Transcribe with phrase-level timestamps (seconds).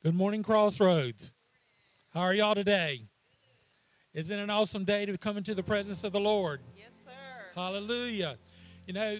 [0.00, 1.32] Good morning, Crossroads.
[2.14, 3.00] How are y'all today?
[4.14, 6.60] Isn't it an awesome day to come into the presence of the Lord?
[6.76, 7.10] Yes, sir.
[7.56, 8.36] Hallelujah.
[8.86, 9.18] You know,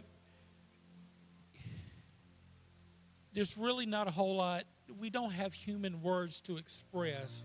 [3.34, 4.66] there's really not a whole lot.
[5.00, 7.44] We don't have human words to express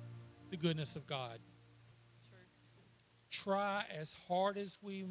[0.52, 1.40] the goodness of God.
[3.32, 5.06] Try as hard as we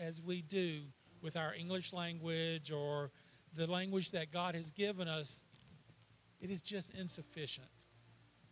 [0.00, 0.80] as we do
[1.20, 3.10] with our English language or
[3.54, 5.42] the language that God has given us
[6.40, 7.66] it is just insufficient.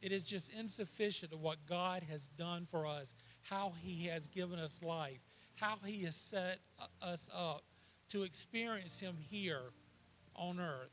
[0.02, 4.58] It is just insufficient of what God has done for us, how He has given
[4.58, 5.20] us life,
[5.54, 6.58] how He has set
[7.02, 7.64] us up
[8.10, 9.72] to experience Him here
[10.34, 10.90] on earth.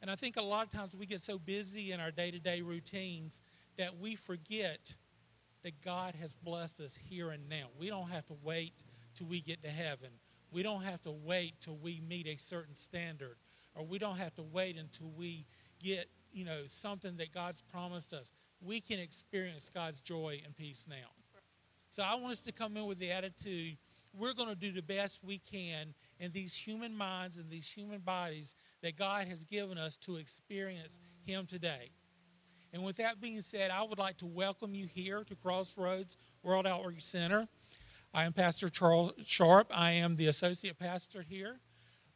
[0.00, 2.38] And I think a lot of times we get so busy in our day to
[2.38, 3.40] day routines
[3.78, 4.94] that we forget
[5.62, 7.66] that God has blessed us here and now.
[7.78, 8.74] We don't have to wait
[9.14, 10.10] till we get to heaven.
[10.50, 13.36] We don't have to wait till we meet a certain standard,
[13.74, 15.46] or we don't have to wait until we
[15.82, 18.32] get, you know, something that God's promised us.
[18.60, 21.10] We can experience God's joy and peace now.
[21.90, 23.76] So I want us to come in with the attitude
[24.14, 28.00] we're going to do the best we can in these human minds and these human
[28.00, 31.90] bodies that God has given us to experience Him today.
[32.72, 36.66] And with that being said, I would like to welcome you here to Crossroads World
[36.66, 37.48] Outreach Center.
[38.14, 39.70] I am Pastor Charles Sharp.
[39.74, 41.60] I am the associate pastor here.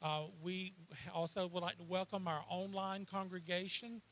[0.02, 0.74] Uh, we
[1.14, 4.02] also would like to welcome our online congregation.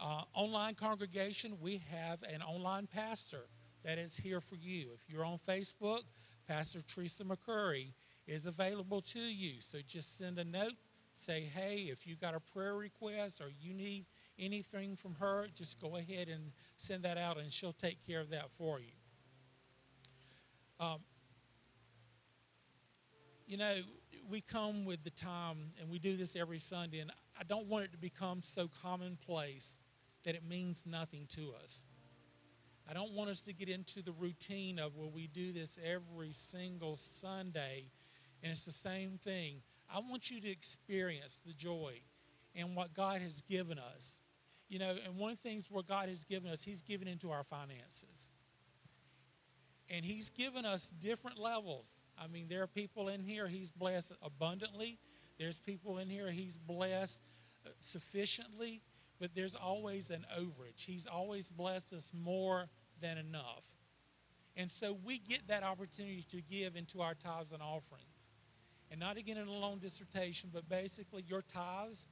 [0.00, 3.46] Uh, online congregation, we have an online pastor
[3.84, 4.88] that is here for you.
[4.94, 6.02] If you're on Facebook,
[6.46, 7.92] Pastor Teresa McCurry
[8.26, 9.60] is available to you.
[9.60, 10.74] So just send a note,
[11.14, 14.06] say, hey, if you got a prayer request or you need
[14.38, 18.30] anything from her, just go ahead and send that out and she'll take care of
[18.30, 18.92] that for you.
[20.80, 20.98] Um,
[23.46, 23.76] you know,
[24.28, 27.84] we come with the time, and we do this every Sunday, and I don't want
[27.84, 29.78] it to become so commonplace
[30.24, 31.82] that it means nothing to us.
[32.88, 36.32] I don't want us to get into the routine of, well, we do this every
[36.32, 37.84] single Sunday,
[38.42, 39.62] and it's the same thing.
[39.92, 42.00] I want you to experience the joy
[42.54, 44.18] and what God has given us.
[44.68, 47.30] You know, and one of the things where God has given us, He's given into
[47.30, 48.30] our finances.
[49.88, 51.86] And He's given us different levels.
[52.22, 54.98] I mean, there are people in here he's blessed abundantly.
[55.38, 57.20] There's people in here he's blessed
[57.64, 58.82] uh, sufficiently,
[59.20, 60.84] but there's always an overage.
[60.84, 62.66] He's always blessed us more
[63.00, 63.64] than enough.
[64.56, 68.30] And so we get that opportunity to give into our tithes and offerings.
[68.90, 72.08] And not again in a long dissertation, but basically your tithes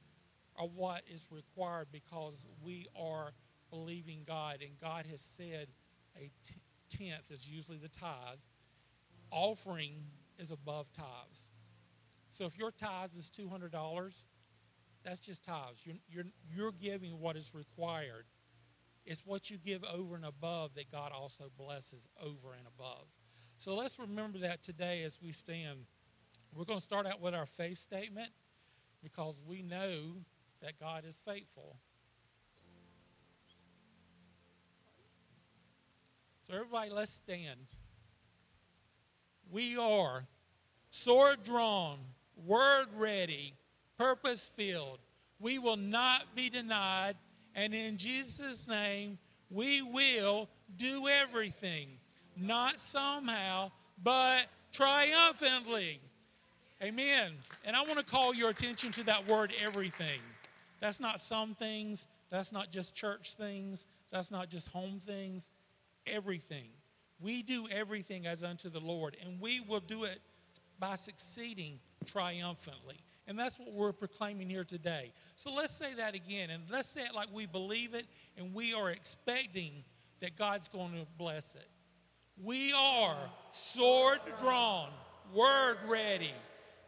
[0.55, 3.31] are what is required because we are
[3.69, 4.59] believing God.
[4.61, 5.67] And God has said
[6.15, 6.31] a
[6.89, 8.39] tenth is usually the tithe
[9.31, 9.93] offering
[10.37, 11.49] is above tithes.
[12.29, 14.25] So if your tithes is $200,
[15.03, 15.85] that's just tithes.
[15.85, 18.25] You're, you're, you're giving what is required.
[19.05, 23.07] It's what you give over and above that God also blesses over and above.
[23.57, 25.85] So let's remember that today as we stand.
[26.53, 28.29] We're going to start out with our faith statement
[29.01, 30.17] because we know
[30.61, 31.77] that God is faithful.
[36.47, 37.59] So, everybody, let's stand.
[39.51, 40.25] We are
[40.91, 41.97] sword drawn,
[42.45, 43.53] word ready,
[43.97, 44.99] purpose filled.
[45.39, 47.15] We will not be denied.
[47.55, 49.17] And in Jesus' name,
[49.49, 51.87] we will do everything.
[52.35, 53.71] Not somehow,
[54.03, 55.99] but triumphantly.
[56.83, 57.33] Amen.
[57.65, 60.19] And I want to call your attention to that word everything.
[60.79, 65.49] That's not some things, that's not just church things, that's not just home things,
[66.05, 66.69] everything.
[67.19, 70.21] We do everything as unto the Lord, and we will do it
[70.79, 72.97] by succeeding triumphantly.
[73.27, 75.11] And that's what we're proclaiming here today.
[75.35, 78.05] So let's say that again, and let's say it like we believe it,
[78.37, 79.83] and we are expecting
[80.21, 81.67] that God's going to bless it.
[82.41, 83.17] We are
[83.51, 84.89] sword drawn,
[85.33, 86.33] word ready,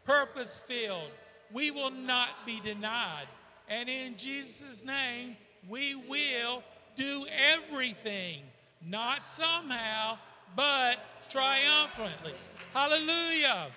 [0.04, 1.10] purpose filled.
[1.52, 3.26] We will not be denied.
[3.68, 5.36] And in Jesus' name,
[5.68, 6.62] we will
[6.96, 8.42] do everything
[8.84, 10.18] not somehow,
[10.56, 12.34] but triumphantly.
[12.72, 13.68] Hallelujah.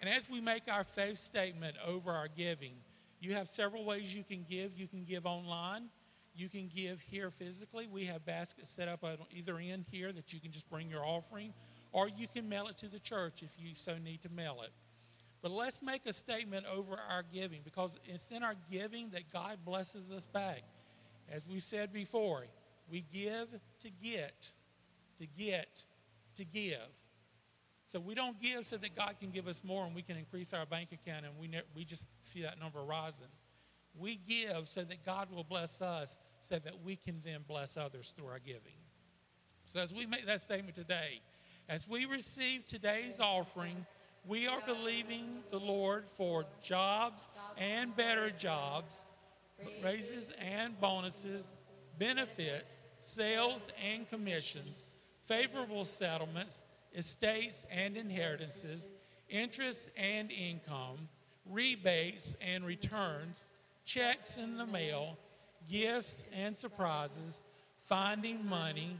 [0.00, 2.74] And as we make our faith statement over our giving,
[3.20, 4.78] you have several ways you can give.
[4.78, 5.88] You can give online.
[6.36, 7.88] You can give here physically.
[7.90, 11.04] We have baskets set up at either end here that you can just bring your
[11.04, 11.52] offering,
[11.90, 14.70] or you can mail it to the church if you so need to mail it.
[15.42, 19.58] But let's make a statement over our giving because it's in our giving that God
[19.64, 20.62] blesses us back.
[21.30, 22.44] As we said before,
[22.90, 23.48] we give
[23.82, 24.52] to get,
[25.18, 25.82] to get,
[26.36, 26.78] to give.
[27.84, 30.52] So we don't give so that God can give us more and we can increase
[30.52, 33.28] our bank account and we, ne- we just see that number rising.
[33.98, 38.12] We give so that God will bless us, so that we can then bless others
[38.16, 38.76] through our giving.
[39.64, 41.20] So as we make that statement today,
[41.68, 43.86] as we receive today's offering,
[44.26, 49.06] we are believing the Lord for jobs and better jobs,
[49.82, 51.52] raises and bonuses,
[51.98, 54.88] benefits, sales and commissions,
[55.24, 58.90] favorable settlements, estates and inheritances,
[59.28, 61.08] interest and income,
[61.46, 63.46] rebates and returns,
[63.84, 65.16] checks in the mail,
[65.70, 67.42] gifts and surprises,
[67.78, 68.96] finding money,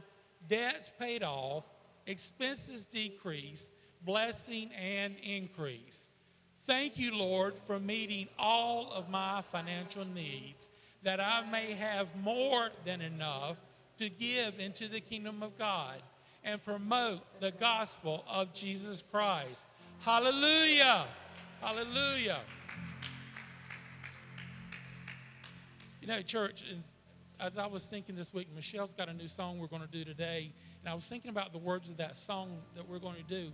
[0.47, 1.63] debts paid off,
[2.05, 3.69] expenses decreased,
[4.03, 6.08] blessing and increase.
[6.69, 10.69] Thank you, Lord, for meeting all of my financial needs,
[11.01, 13.57] that I may have more than enough
[13.97, 15.99] to give into the kingdom of God
[16.43, 19.63] and promote the gospel of Jesus Christ.
[20.01, 21.07] Hallelujah!
[21.59, 22.41] Hallelujah!
[26.01, 26.63] You know, church,
[27.39, 30.05] as I was thinking this week, Michelle's got a new song we're going to do
[30.05, 33.23] today, and I was thinking about the words of that song that we're going to
[33.23, 33.51] do.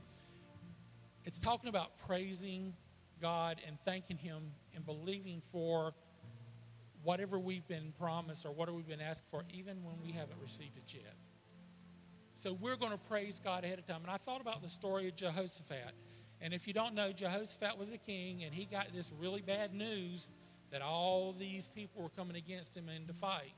[1.24, 2.74] It's talking about praising
[3.22, 5.94] God and thanking Him and believing for
[7.04, 10.78] whatever we've been promised or whatever we've been asked for, even when we haven't received
[10.78, 11.14] it yet.
[12.34, 14.02] So we're going to praise God ahead of time.
[14.02, 15.94] And I thought about the story of Jehoshaphat.
[16.42, 19.74] And if you don't know, Jehoshaphat was a king, and he got this really bad
[19.74, 20.30] news
[20.72, 23.54] that all these people were coming against him in the fight.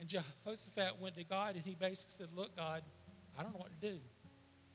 [0.00, 2.82] And Jehoshaphat went to God, and he basically said, Look, God,
[3.38, 3.98] I don't know what to do.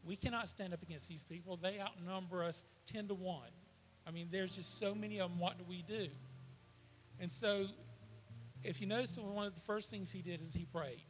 [0.05, 1.57] We cannot stand up against these people.
[1.57, 3.41] They outnumber us 10 to 1.
[4.07, 5.39] I mean, there's just so many of them.
[5.39, 6.07] What do we do?
[7.19, 7.65] And so,
[8.63, 11.01] if you notice, one of the first things he did is he prayed.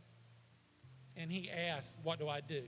[1.15, 2.63] And he asked, What do I do?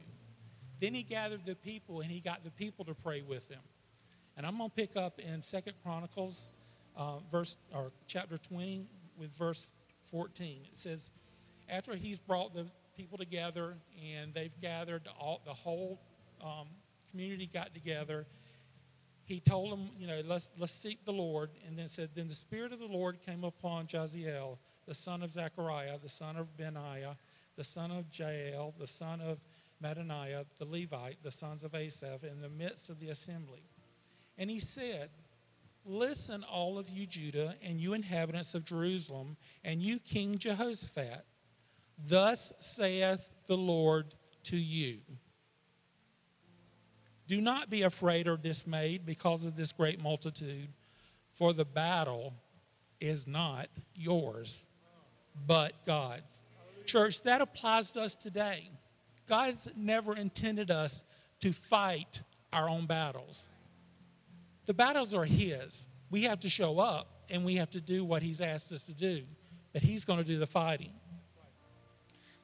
[0.79, 3.59] Then he gathered the people and he got the people to pray with him.
[4.37, 6.49] And I'm going to pick up in Second Chronicles,
[6.95, 8.85] uh, verse or chapter 20,
[9.17, 9.67] with verse
[10.11, 10.61] 14.
[10.71, 11.11] It says,
[11.67, 13.75] After he's brought the people together
[14.15, 15.99] and they've gathered, all, the whole
[16.41, 16.67] um,
[17.11, 18.25] community got together
[19.29, 21.51] he told them, you know, let's, let's seek the Lord.
[21.67, 24.57] And then said, Then the Spirit of the Lord came upon Jahaziel,
[24.87, 27.15] the son of Zechariah, the son of Benaiah,
[27.55, 29.37] the son of Jael, the son of
[29.83, 33.61] Mattaniah, the Levite, the sons of Asaph, in the midst of the assembly.
[34.35, 35.11] And he said,
[35.85, 41.23] Listen, all of you Judah, and you inhabitants of Jerusalem, and you King Jehoshaphat.
[42.03, 45.01] Thus saith the Lord to you
[47.29, 50.67] do not be afraid or dismayed because of this great multitude,
[51.35, 52.33] for the battle
[52.99, 54.65] is not yours,
[55.45, 56.41] but God's.
[56.87, 58.71] Church, that applies to us today.
[59.27, 61.05] God's never intended us
[61.41, 63.51] to fight our own battles.
[64.65, 65.87] The battles are His.
[66.09, 68.93] We have to show up and we have to do what He's asked us to
[68.93, 69.21] do,
[69.71, 70.93] but He's going to do the fighting.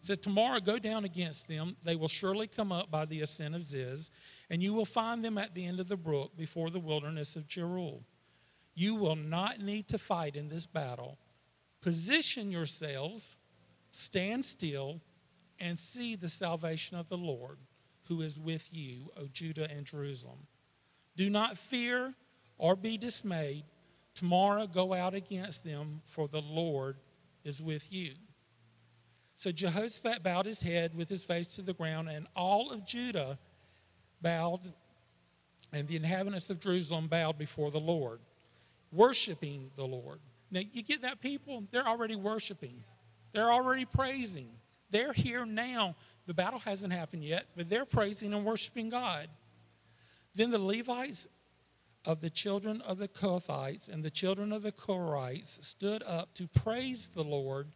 [0.01, 1.75] said, Tomorrow go down against them.
[1.83, 4.11] They will surely come up by the ascent of Ziz
[4.49, 7.47] and you will find them at the end of the brook before the wilderness of
[7.47, 8.03] Jeruel.
[8.73, 11.17] You will not need to fight in this battle.
[11.81, 13.37] Position yourselves,
[13.91, 15.01] stand still,
[15.59, 17.57] and see the salvation of the Lord
[18.07, 20.47] who is with you, O Judah and Jerusalem.
[21.15, 22.13] Do not fear
[22.57, 23.63] or be dismayed.
[24.13, 26.97] Tomorrow go out against them, for the Lord
[27.43, 28.13] is with you.
[29.35, 33.37] So Jehoshaphat bowed his head with his face to the ground, and all of Judah
[34.25, 34.73] bowed,
[35.71, 38.19] and the inhabitants of Jerusalem bowed before the Lord,
[38.91, 40.19] worshiping the Lord.
[40.49, 41.63] Now, you get that people?
[41.71, 42.83] They're already worshiping,
[43.31, 44.49] they're already praising.
[44.91, 45.95] They're here now.
[46.25, 49.27] The battle hasn't happened yet, but they're praising and worshiping God.
[50.35, 51.27] Then the Levites
[52.05, 56.47] of the children of the Kohathites and the children of the Korites stood up to
[56.47, 57.67] praise the Lord,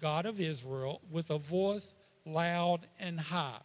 [0.00, 3.60] God of Israel, with a voice loud and high.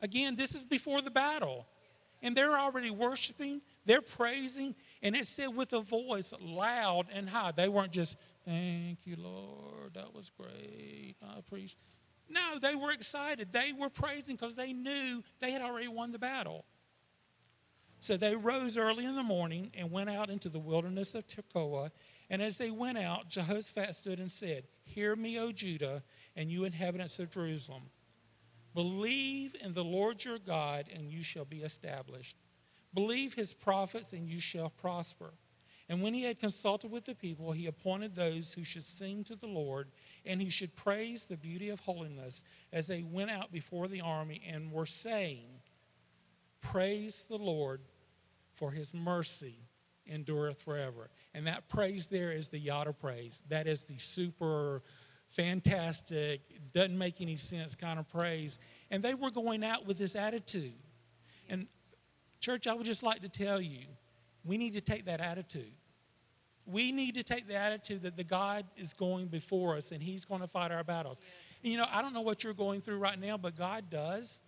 [0.00, 1.66] Again, this is before the battle.
[2.22, 7.52] And they're already worshiping, they're praising, and it said with a voice loud and high.
[7.52, 11.14] They weren't just, thank you, Lord, that was great.
[11.22, 11.76] I appreciate.
[12.28, 13.52] No, they were excited.
[13.52, 16.64] They were praising because they knew they had already won the battle.
[18.00, 21.90] So they rose early in the morning and went out into the wilderness of Tekoa.
[22.30, 26.02] And as they went out, Jehoshaphat stood and said, Hear me, O Judah,
[26.36, 27.82] and you inhabitants of Jerusalem.
[28.78, 32.36] Believe in the Lord your God, and you shall be established.
[32.94, 35.32] Believe his prophets, and you shall prosper.
[35.88, 39.34] And when he had consulted with the people, he appointed those who should sing to
[39.34, 39.88] the Lord,
[40.24, 44.40] and who should praise the beauty of holiness as they went out before the army
[44.48, 45.48] and were saying,
[46.60, 47.80] Praise the Lord,
[48.54, 49.56] for his mercy
[50.06, 51.10] endureth forever.
[51.34, 53.42] And that praise there is the yada praise.
[53.48, 54.84] That is the super
[55.30, 56.40] fantastic,
[56.72, 58.58] doesn't make any sense kind of praise.
[58.90, 60.74] And they were going out with this attitude.
[61.48, 61.66] And,
[62.40, 63.86] church, I would just like to tell you
[64.44, 65.72] we need to take that attitude.
[66.66, 70.24] We need to take the attitude that the God is going before us and He's
[70.24, 71.22] going to fight our battles.
[71.62, 74.42] And, you know, I don't know what you're going through right now, but God does.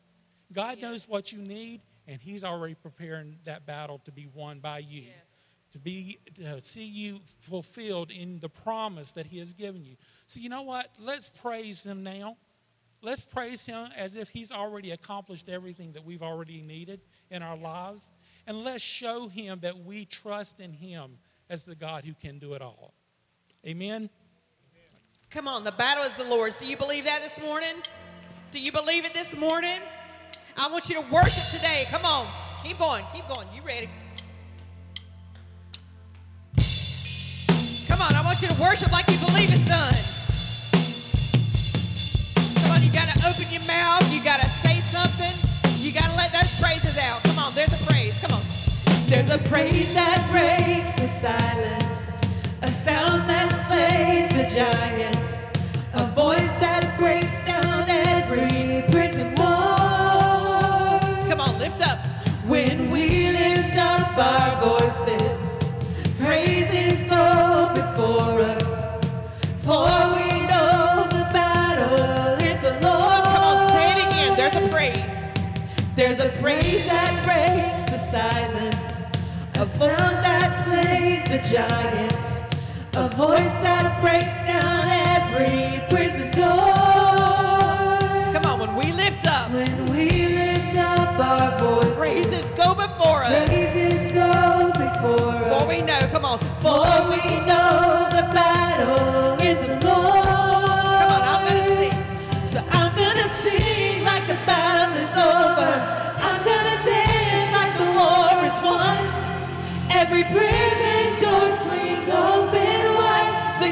[0.52, 0.82] God yes.
[0.82, 5.02] knows what you need, and He's already preparing that battle to be won by you.
[5.02, 5.29] Yes.
[5.72, 9.96] To be to see you fulfilled in the promise that He has given you.
[10.26, 10.88] So you know what?
[10.98, 12.36] Let's praise Him now.
[13.02, 17.56] Let's praise Him as if He's already accomplished everything that we've already needed in our
[17.56, 18.10] lives.
[18.46, 22.54] And let's show Him that we trust in Him as the God who can do
[22.54, 22.94] it all.
[23.64, 24.10] Amen.
[25.30, 26.56] Come on, the battle is the Lord's.
[26.56, 27.74] Do you believe that this morning?
[28.50, 29.78] Do you believe it this morning?
[30.56, 31.84] I want you to worship today.
[31.88, 32.26] Come on.
[32.64, 33.04] Keep going.
[33.14, 33.46] Keep going.
[33.54, 33.88] You ready?
[38.00, 38.16] Come on.
[38.16, 39.92] I want you to worship like you believe it's done.
[42.62, 42.82] Come on.
[42.82, 44.08] You got to open your mouth.
[44.10, 45.34] You got to say something.
[45.84, 47.22] You got to let those praises out.
[47.24, 47.54] Come on.
[47.54, 48.18] There's a praise.
[48.22, 48.40] Come on.
[49.06, 52.12] There's a praise that breaks the silence,
[52.62, 55.50] a sound that slays the giants,
[55.92, 61.00] a voice that breaks down every prison wall.
[61.28, 61.98] Come on, lift up.
[62.46, 65.58] When we lift up our voices,
[66.20, 66.89] praises
[72.38, 73.24] There's a Lord.
[73.24, 74.36] Come on, say it again.
[74.36, 75.26] There's a praise.
[75.94, 79.04] There's a praise that breaks the silence,
[79.54, 82.48] a sound that slays the giants,
[82.94, 86.74] a voice that breaks down every prison door.
[88.34, 93.22] Come on, when we lift up, when we lift up our voices, praises go before
[93.22, 93.46] us.
[93.46, 95.62] Praises go before us.
[95.62, 97.89] For we know, come on, for we know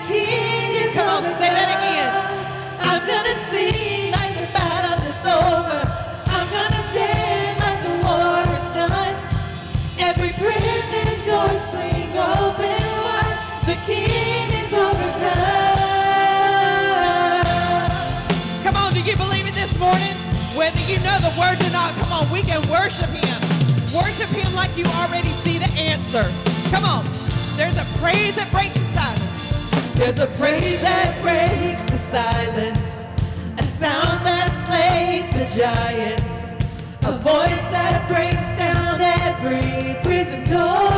[0.09, 2.09] Come on, say that again.
[2.81, 5.85] I'm gonna sing like the battle is over.
[6.33, 9.12] I'm gonna dance like the war is done.
[10.01, 13.37] Every prison door swing open wide.
[13.68, 15.77] The King is overcome.
[18.64, 20.16] Come on, do you believe it this morning?
[20.57, 23.40] Whether you know the word or not, come on, we can worship Him.
[23.92, 26.25] Worship Him like you already see the answer.
[26.73, 27.05] Come on.
[27.61, 29.28] There's a praise that breaks the silence.
[29.99, 33.09] There's a praise that breaks the silence,
[33.59, 36.53] a sound that slays the giants,
[37.03, 40.89] a voice that breaks down every prison door.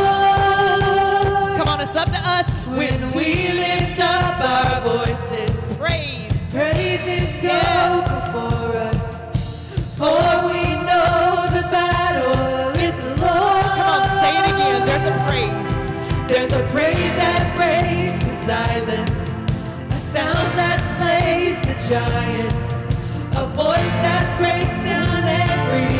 [1.56, 2.46] Come on, it's up to us.
[2.66, 8.04] When we lift up our voices, praise, praises go yes.
[8.04, 9.24] before us,
[9.96, 11.29] for we know
[16.30, 19.42] There's a praise that breaks the silence,
[19.90, 22.78] a sound that slays the giants,
[23.36, 25.99] a voice that breaks down every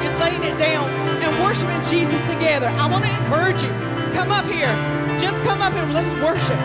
[0.00, 0.88] and laying it down
[1.20, 2.68] and worshiping Jesus together.
[2.68, 3.72] I want to encourage you.
[4.12, 4.72] Come up here.
[5.20, 6.58] Just come up and let's worship.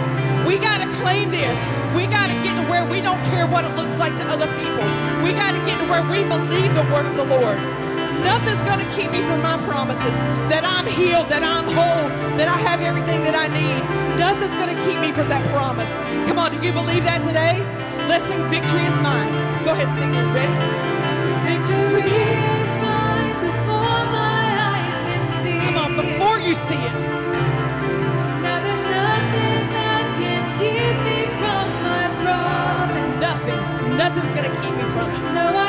[0.47, 1.57] We got to claim this.
[1.95, 4.47] We got to get to where we don't care what it looks like to other
[4.59, 4.85] people.
[5.23, 7.57] We got to get to where we believe the word of the Lord.
[8.23, 10.15] Nothing's going to keep me from my promises
[10.49, 13.81] that I'm healed, that I'm whole, that I have everything that I need.
[14.17, 15.91] Nothing's going to keep me from that promise.
[16.27, 17.61] Come on, do you believe that today?
[18.07, 19.29] Let's sing Victory is Mine.
[19.65, 20.25] Go ahead, sing it.
[20.33, 20.55] Ready?
[21.45, 22.54] Victory
[26.45, 26.93] you see it.
[33.19, 33.97] Nothing.
[33.97, 35.33] Nothing's going to keep me from it.
[35.33, 35.64] No,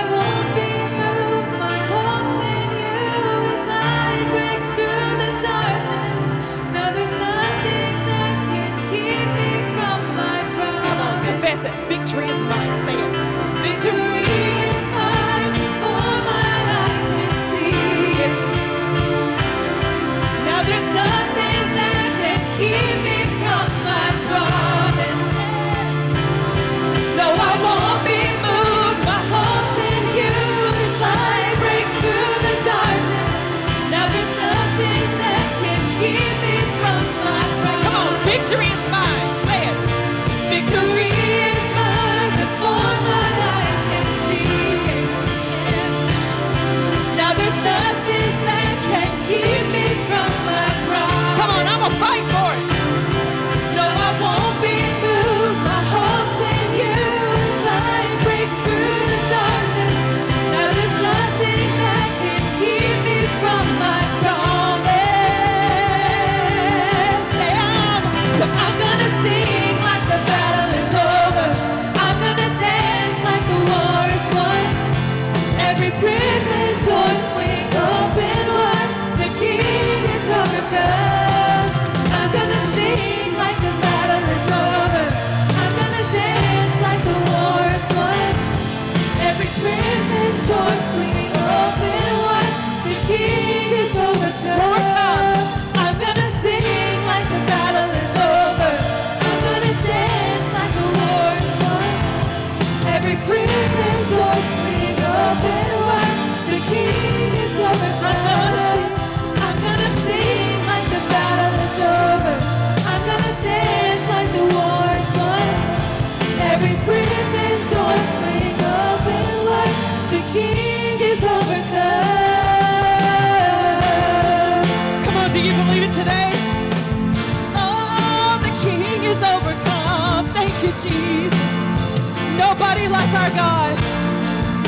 [132.96, 133.74] like our God.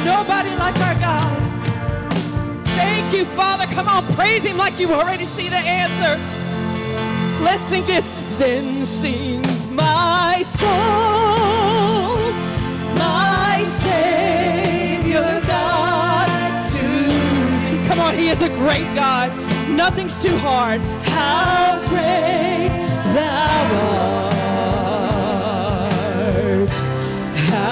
[0.05, 1.38] Nobody like our God.
[2.77, 3.64] Thank you, Father.
[3.75, 6.14] Come on, praise Him like you already see the answer.
[7.43, 8.07] Let's sing this.
[8.38, 10.69] Then sings my soul,
[12.97, 17.88] my Savior God to thee.
[17.88, 19.29] Come on, He is a great God.
[19.71, 20.81] Nothing's too hard.
[21.17, 22.69] How great
[23.14, 24.17] thou art.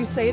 [0.00, 0.29] you say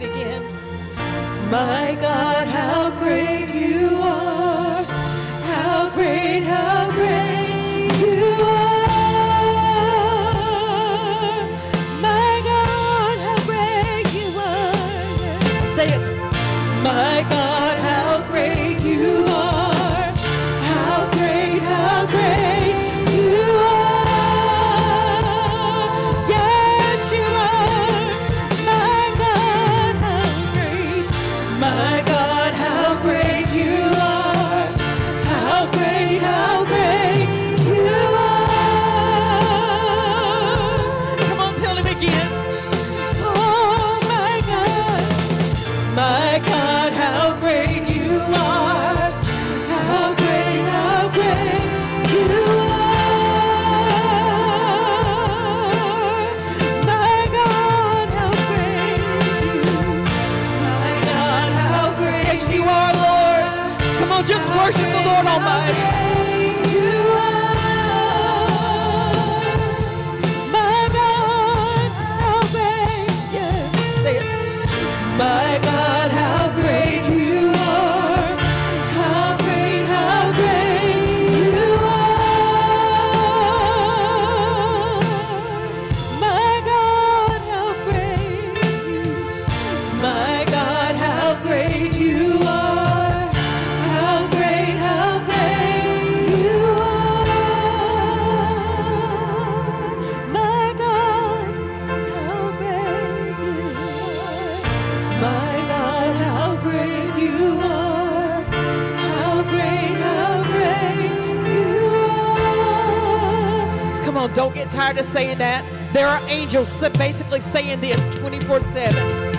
[115.18, 115.66] saying that.
[115.94, 119.34] There are angels basically saying this 24 7.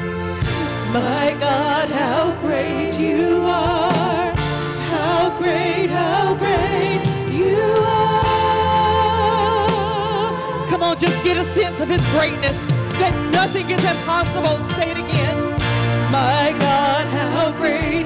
[0.92, 4.34] My God, how great you are!
[4.90, 8.26] How great, how great you are!
[10.68, 12.58] Come on, just get a sense of His greatness
[12.98, 14.58] that nothing is impossible.
[14.74, 15.38] Say it again.
[16.10, 17.97] My God, how great.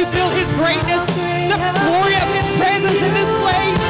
[0.00, 1.04] you feel his greatness,
[1.52, 3.84] the glory of his presence in this place?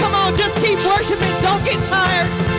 [0.00, 1.30] Come on, just keep worshiping.
[1.42, 2.49] Don't get tired.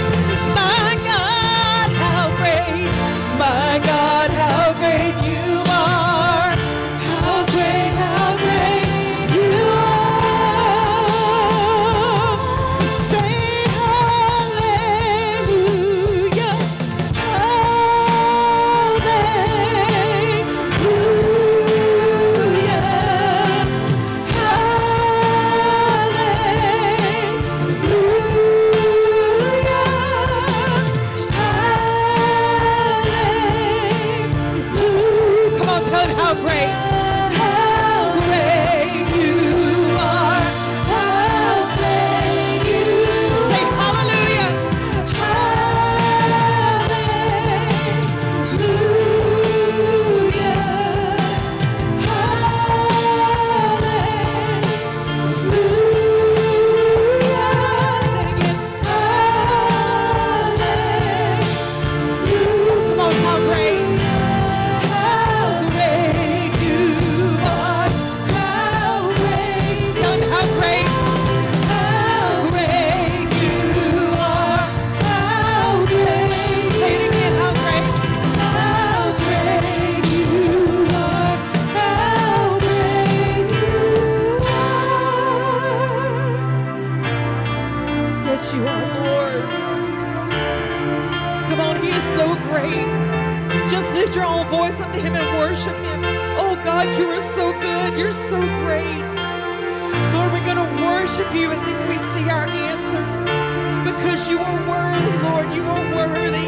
[104.21, 105.51] Because you are worthy, Lord.
[105.51, 106.47] You are worthy.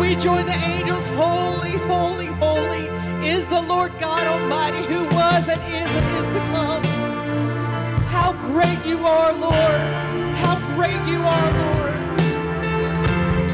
[0.00, 1.06] We join the angels.
[1.08, 2.88] Holy, holy, holy
[3.26, 6.82] is the Lord God Almighty who was and is and is to come.
[8.06, 9.80] How great you are, Lord.
[10.42, 11.96] How great you are, Lord.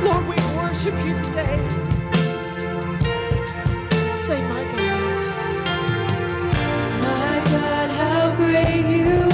[0.04, 1.58] Lord, we worship you today.
[4.26, 5.24] Say, my God.
[7.02, 9.25] My God, how great you are.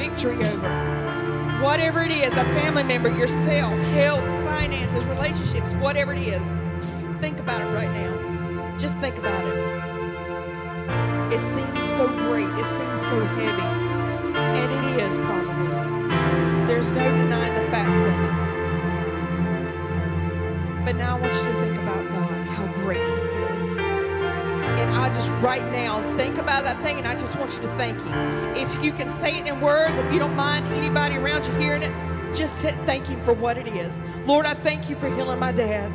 [0.00, 1.60] Victory over.
[1.62, 6.40] Whatever it is, a family member, yourself, health, finances, relationships, whatever it is.
[7.20, 8.76] Think about it right now.
[8.78, 9.58] Just think about it.
[11.34, 12.48] It seems so great.
[12.48, 13.68] It seems so heavy.
[14.38, 15.68] And it is probably.
[16.66, 18.34] There's no denying the facts of it.
[20.86, 23.19] But now I want you to think about God, how great He.
[24.80, 27.68] And I just right now think about that thing and I just want you to
[27.76, 28.56] thank Him.
[28.56, 31.82] If you can say it in words, if you don't mind anybody around you hearing
[31.82, 31.92] it,
[32.34, 34.00] just thank Him for what it is.
[34.24, 35.92] Lord, I thank you for healing my dad.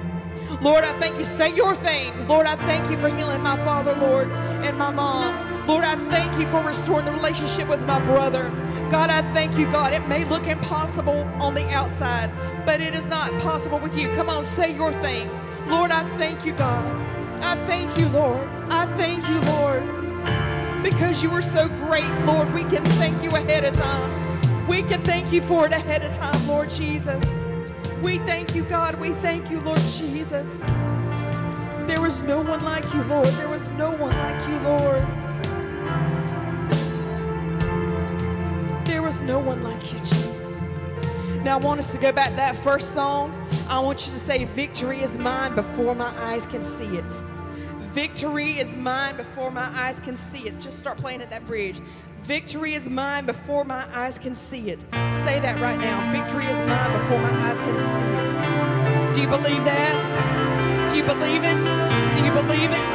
[0.61, 1.23] Lord, I thank you.
[1.23, 2.27] Say your thing.
[2.27, 5.67] Lord, I thank you for healing my father, Lord, and my mom.
[5.67, 8.49] Lord, I thank you for restoring the relationship with my brother.
[8.91, 9.93] God, I thank you, God.
[9.93, 12.31] It may look impossible on the outside,
[12.65, 14.09] but it is not possible with you.
[14.13, 15.29] Come on, say your thing.
[15.67, 16.85] Lord, I thank you, God.
[17.41, 18.54] I thank you, Lord.
[18.69, 20.83] I thank you, Lord.
[20.83, 24.67] Because you are so great, Lord, we can thank you ahead of time.
[24.67, 27.23] We can thank you for it ahead of time, Lord Jesus.
[28.01, 28.99] We thank you, God.
[28.99, 30.59] We thank you, Lord Jesus.
[31.87, 33.27] There is no one like you, Lord.
[33.29, 35.01] There is no one like you, Lord.
[38.85, 40.79] There is no one like you, Jesus.
[41.43, 43.47] Now, I want us to go back to that first song.
[43.67, 47.23] I want you to say, Victory is mine before my eyes can see it.
[47.95, 50.59] Victory is mine before my eyes can see it.
[50.59, 51.79] Just start playing at that bridge.
[52.23, 54.81] Victory is mine before my eyes can see it.
[55.23, 56.11] Say that right now.
[56.11, 59.15] Victory is mine before my eyes can see it.
[59.15, 60.89] Do you believe that?
[60.91, 61.63] Do you believe it?
[62.11, 62.91] Do you believe it?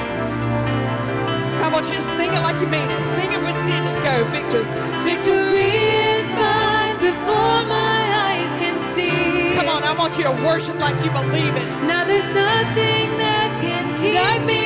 [1.64, 3.01] I want you to sing it like you mean it.
[3.16, 3.96] Sing it with Sidney.
[4.05, 4.68] Go, victory.
[5.01, 5.80] Victory
[6.12, 8.05] is mine before my
[8.36, 9.57] eyes can see.
[9.57, 11.68] Come on, I want you to worship like you believe it.
[11.88, 14.60] Now there's nothing that can keep Nothing me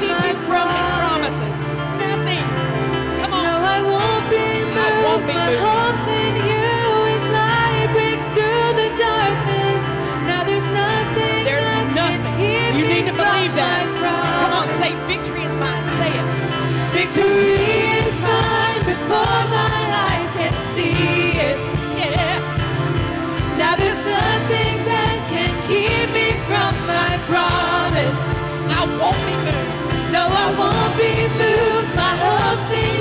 [0.00, 1.60] keep you from his promises.
[2.02, 2.46] Nothing.
[3.20, 3.42] Come on.
[3.46, 4.78] No, I won't be moved.
[4.78, 6.70] I won't be my hopes in you
[7.14, 9.84] as light breaks through the darkness.
[10.30, 12.34] Now there's nothing There's that nothing.
[12.38, 13.84] can You need to believe that.
[14.42, 15.84] Come on, say victory is mine.
[15.98, 16.28] Say it.
[16.94, 17.58] Victory
[18.06, 19.78] is mine before my
[20.10, 21.58] eyes can see it.
[21.98, 22.38] Yeah.
[23.58, 28.22] Now there's nothing that can keep me from my promise.
[28.78, 29.37] I won't be.
[30.18, 31.94] No, I won't be moved.
[31.94, 32.97] My hopes in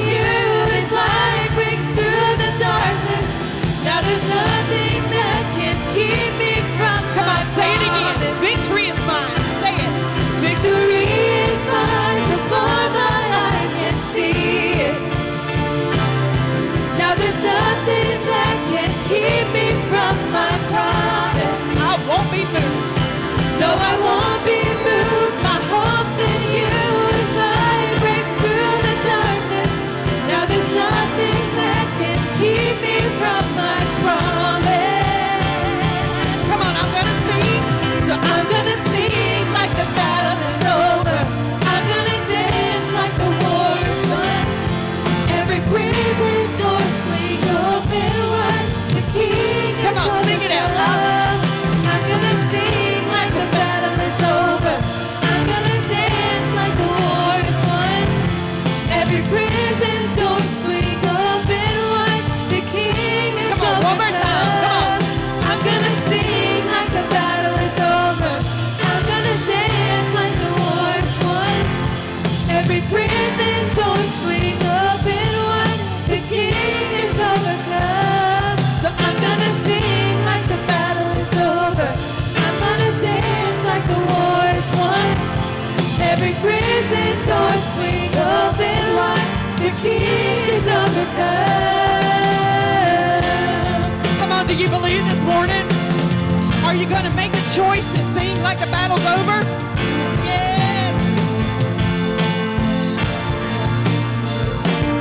[94.68, 95.64] you believe this morning?
[96.66, 99.40] Are you gonna make the choice to sing like the battle's over?
[100.28, 100.94] Yes.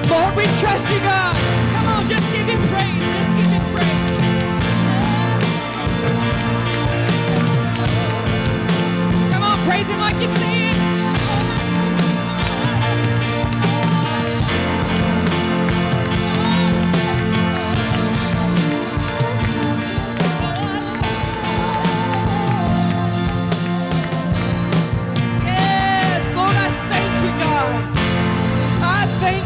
[0.08, 1.36] Lord, we trust you, God.
[1.74, 3.02] Come on, just give him praise.
[3.16, 4.30] Just give him praise.
[9.32, 10.75] Come on, praise him like you see it.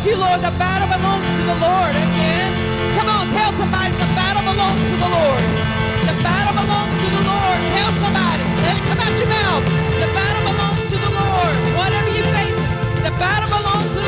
[0.00, 0.40] Thank you, Lord.
[0.40, 1.92] The battle belongs to the Lord.
[1.92, 2.48] Amen.
[2.96, 5.44] Come on, tell somebody the battle belongs to the Lord.
[6.08, 7.58] The battle belongs to the Lord.
[7.76, 8.44] Tell somebody.
[8.64, 9.64] Let it come out your mouth.
[10.00, 11.54] The battle belongs to the Lord.
[11.76, 12.60] Whatever you face,
[13.04, 13.99] the battle belongs to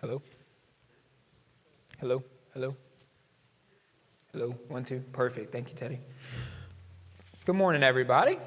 [0.00, 0.22] Hello?
[2.00, 2.22] Hello?
[2.52, 2.76] Hello?
[4.32, 4.54] Hello?
[4.68, 5.02] One, two.
[5.12, 5.52] Perfect.
[5.52, 6.00] Thank you, Teddy.
[7.46, 8.38] Good morning, everybody.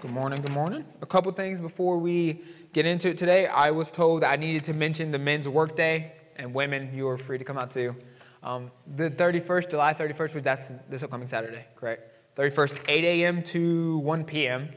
[0.00, 0.84] Good morning, good morning.
[1.02, 2.42] A couple things before we
[2.72, 3.46] get into it today.
[3.46, 7.38] I was told I needed to mention the men's workday, and women, you are free
[7.38, 7.96] to come out too.
[8.42, 12.36] Um, the 31st, July 31st, which that's this upcoming Saturday, correct?
[12.36, 13.42] 31st, 8 a.m.
[13.42, 14.68] to 1 p.m.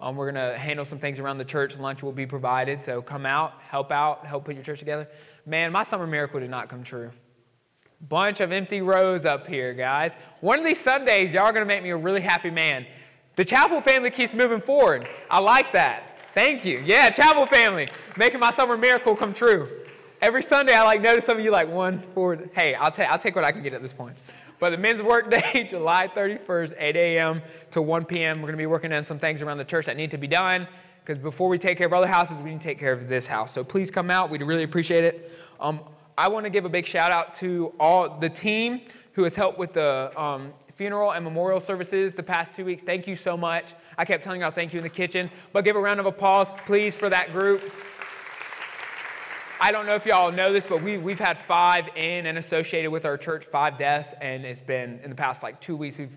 [0.00, 1.76] Um, we're going to handle some things around the church.
[1.78, 5.08] Lunch will be provided, so come out, help out, help put your church together.
[5.46, 7.10] Man, my summer miracle did not come true.
[8.08, 10.12] Bunch of empty rows up here, guys.
[10.40, 12.86] One of these Sundays, y'all are going to make me a really happy man.
[13.36, 15.08] The chapel family keeps moving forward.
[15.30, 16.18] I like that.
[16.34, 16.80] Thank you.
[16.84, 19.84] Yeah, chapel family, making my summer miracle come true.
[20.20, 22.50] Every Sunday, I like notice some of you like one forward.
[22.54, 24.16] Hey, I'll take I'll take what I can get at this point.
[24.60, 27.42] But the men's work day, July 31st, 8 a.m.
[27.72, 28.38] to 1 p.m.
[28.38, 30.26] We're going to be working on some things around the church that need to be
[30.26, 30.66] done.
[31.04, 33.26] Because before we take care of other houses, we need to take care of this
[33.26, 33.52] house.
[33.52, 34.30] So please come out.
[34.30, 35.32] We'd really appreciate it.
[35.60, 35.80] Um,
[36.16, 38.82] I want to give a big shout out to all the team
[39.12, 42.82] who has helped with the um, funeral and memorial services the past two weeks.
[42.82, 43.72] Thank you so much.
[43.98, 46.48] I kept telling y'all thank you in the kitchen, but give a round of applause,
[46.66, 47.62] please, for that group.
[49.64, 52.90] I don't know if y'all know this, but we, we've had five in and associated
[52.90, 56.14] with our church, five deaths, and it's been in the past like two weeks, we've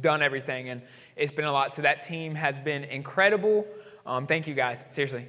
[0.00, 0.80] done everything, and
[1.14, 1.74] it's been a lot.
[1.74, 3.66] So that team has been incredible.
[4.06, 5.28] Um, thank you guys, seriously,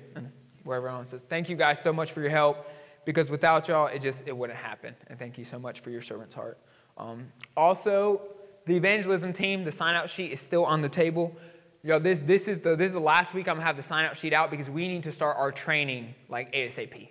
[0.64, 2.70] wherever everyone says, thank you guys so much for your help,
[3.04, 4.96] because without y'all, it just, it wouldn't happen.
[5.08, 6.58] And thank you so much for your servant's heart.
[6.98, 7.28] Um,
[7.58, 8.30] also,
[8.66, 11.36] the evangelism team, the sign out sheet is still on the table.
[11.84, 14.06] Yo, this, this, is the, this is the last week I'm to have the sign
[14.06, 17.10] out sheet out because we need to start our training like ASAP.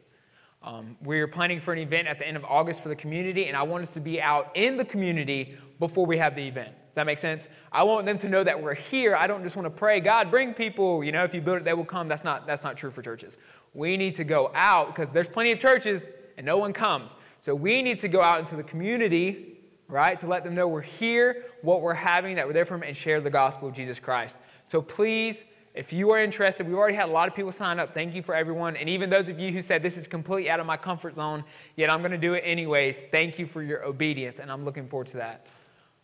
[0.62, 3.56] Um, we're planning for an event at the end of August for the community, and
[3.56, 6.68] I want us to be out in the community before we have the event.
[6.68, 7.48] Does that make sense?
[7.72, 9.16] I want them to know that we're here.
[9.16, 11.02] I don't just want to pray, God, bring people.
[11.02, 12.08] You know, if you build it, they will come.
[12.08, 13.38] That's not, that's not true for churches.
[13.72, 17.14] We need to go out because there's plenty of churches and no one comes.
[17.40, 20.82] So we need to go out into the community, right, to let them know we're
[20.82, 23.98] here, what we're having, that we're there for them, and share the gospel of Jesus
[23.98, 24.36] Christ.
[24.70, 25.44] So please
[25.74, 27.94] if you are interested, we've already had a lot of people sign up.
[27.94, 28.76] Thank you for everyone.
[28.76, 31.44] And even those of you who said, This is completely out of my comfort zone,
[31.76, 34.40] yet I'm going to do it anyways, thank you for your obedience.
[34.40, 35.46] And I'm looking forward to that.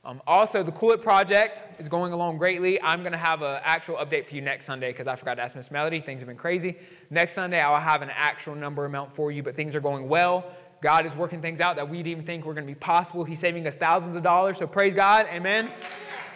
[0.04, 2.80] Um, also, the Cool It Project is going along greatly.
[2.80, 5.42] I'm going to have an actual update for you next Sunday because I forgot to
[5.42, 6.00] ask Miss Melody.
[6.00, 6.76] Things have been crazy.
[7.10, 10.46] Next Sunday, I'll have an actual number amount for you, but things are going well.
[10.80, 13.24] God is working things out that we didn't even think were going to be possible.
[13.24, 14.58] He's saving us thousands of dollars.
[14.58, 15.26] So praise God.
[15.28, 15.72] Amen.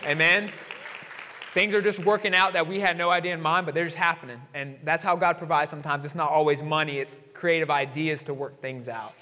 [0.04, 0.50] Amen.
[1.52, 3.96] Things are just working out that we had no idea in mind, but they're just
[3.96, 4.40] happening.
[4.54, 6.04] And that's how God provides sometimes.
[6.04, 9.14] It's not always money, it's creative ideas to work things out.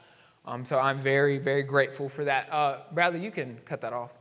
[0.44, 2.52] Um, so I'm very, very grateful for that.
[2.52, 4.12] Uh, Bradley, you can cut that off.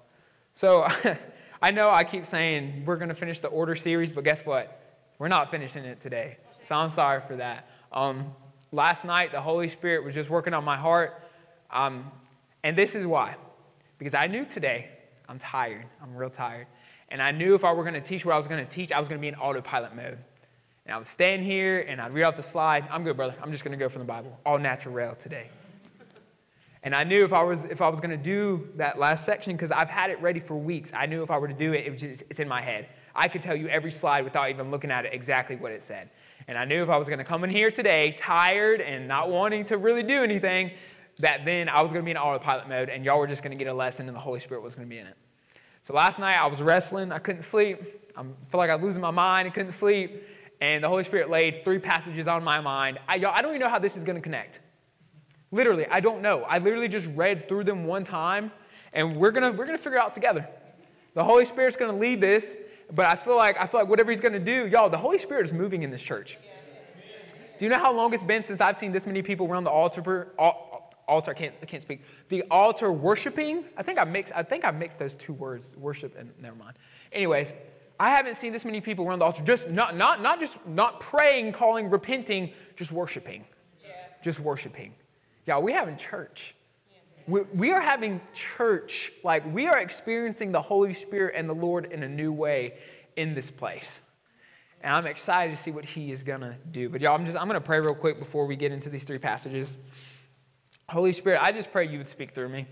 [0.53, 0.87] So
[1.61, 4.99] I know I keep saying we're going to finish the order series, but guess what?
[5.19, 6.37] We're not finishing it today.
[6.63, 7.69] So I'm sorry for that.
[7.91, 8.33] Um,
[8.71, 11.23] last night, the Holy Spirit was just working on my heart.
[11.71, 12.09] Um,
[12.63, 13.35] and this is why.
[13.97, 14.89] Because I knew today
[15.27, 15.85] I'm tired.
[16.01, 16.67] I'm real tired.
[17.09, 18.91] And I knew if I were going to teach what I was going to teach,
[18.91, 20.17] I was going to be in autopilot mode.
[20.85, 22.87] And I would stand here and I'd read off the slide.
[22.89, 23.35] I'm good, brother.
[23.41, 24.37] I'm just going to go from the Bible.
[24.45, 25.49] All natural today.
[26.83, 29.53] And I knew if I was, if I was going to do that last section,
[29.53, 31.85] because I've had it ready for weeks, I knew if I were to do it,
[31.85, 32.87] it just, it's in my head.
[33.13, 36.09] I could tell you every slide without even looking at it exactly what it said.
[36.47, 39.29] And I knew if I was going to come in here today tired and not
[39.29, 40.71] wanting to really do anything,
[41.19, 43.57] that then I was going to be in autopilot mode and y'all were just going
[43.57, 45.17] to get a lesson and the Holy Spirit was going to be in it.
[45.87, 47.13] So last night I was wrestling.
[47.13, 47.81] I couldn't sleep.
[48.13, 49.47] I felt like I was losing my mind.
[49.47, 50.21] I couldn't sleep.
[50.59, 52.99] And the Holy Spirit laid three passages on my mind.
[53.07, 54.59] I, I don't even know how this is going to connect.
[55.49, 56.41] Literally, I don't know.
[56.41, 58.51] I literally just read through them one time,
[58.91, 60.45] and we're going to we're gonna figure it out together.
[61.13, 62.57] The Holy Spirit's going to lead this,
[62.93, 65.17] but I feel like I feel like whatever He's going to do, y'all, the Holy
[65.17, 66.37] Spirit is moving in this church.
[67.59, 69.71] Do you know how long it's been since I've seen this many people around the
[69.71, 70.33] altar,
[71.07, 72.01] altar, I can't, I can't speak.
[72.29, 76.15] The altar worshiping, I think I mixed, I think I mixed those two words, worship
[76.17, 76.77] and never mind.
[77.11, 77.53] Anyways,
[77.99, 80.99] I haven't seen this many people around the altar, just not, not, not just not
[80.99, 83.45] praying, calling, repenting, just worshiping.
[83.83, 83.91] Yeah.
[84.21, 84.93] Just worshiping.
[85.45, 86.53] Yeah, we having church.
[87.27, 89.11] We, we are having church.
[89.23, 92.75] Like we are experiencing the Holy Spirit and the Lord in a new way
[93.15, 94.01] in this place.
[94.81, 96.87] And I'm excited to see what he is gonna do.
[96.87, 99.17] But y'all, I'm just I'm gonna pray real quick before we get into these three
[99.17, 99.75] passages.
[100.89, 102.65] Holy Spirit, I just pray you would speak through me.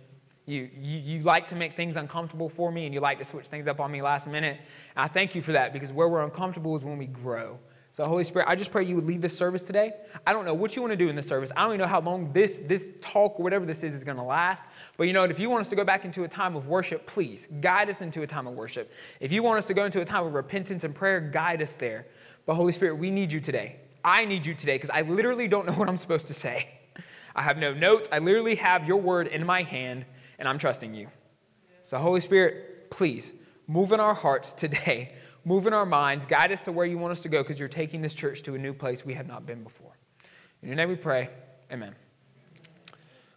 [0.46, 3.48] You, you, you like to make things uncomfortable for me and you like to switch
[3.48, 4.58] things up on me last minute.
[4.96, 7.60] And I thank you for that because where we're uncomfortable is when we grow.
[7.92, 9.92] So, Holy Spirit, I just pray you would leave this service today.
[10.26, 11.52] I don't know what you want to do in this service.
[11.58, 14.18] I don't even know how long this, this talk or whatever this is is going
[14.18, 14.64] to last.
[14.96, 17.06] But you know, if you want us to go back into a time of worship,
[17.08, 18.94] please guide us into a time of worship.
[19.20, 21.74] If you want us to go into a time of repentance and prayer, guide us
[21.74, 22.08] there.
[22.46, 23.76] But, Holy Spirit, we need you today.
[24.06, 26.70] I need you today because I literally don't know what I'm supposed to say.
[27.36, 28.08] I have no notes.
[28.12, 30.06] I literally have your word in my hand,
[30.40, 31.08] and I'm trusting you.
[31.84, 33.34] So, Holy Spirit, please
[33.68, 35.14] move in our hearts today,
[35.46, 37.68] move in our minds, guide us to where you want us to go because you're
[37.68, 39.92] taking this church to a new place we have not been before.
[40.62, 41.30] In your name we pray.
[41.72, 41.94] Amen.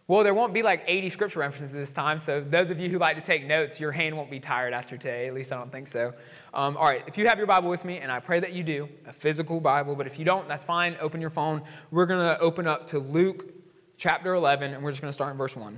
[0.07, 2.97] Well, there won't be like 80 scripture references this time, so those of you who
[2.97, 5.27] like to take notes, your hand won't be tired after today.
[5.27, 6.13] At least I don't think so.
[6.51, 8.63] Um, all right, if you have your Bible with me, and I pray that you
[8.63, 10.97] do, a physical Bible, but if you don't, that's fine.
[10.99, 11.61] Open your phone.
[11.91, 13.58] We're going to open up to Luke
[13.99, 15.77] chapter 11, and we're just going to start in verse 1.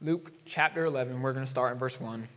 [0.00, 2.28] Luke chapter 11, we're going to start in verse 1.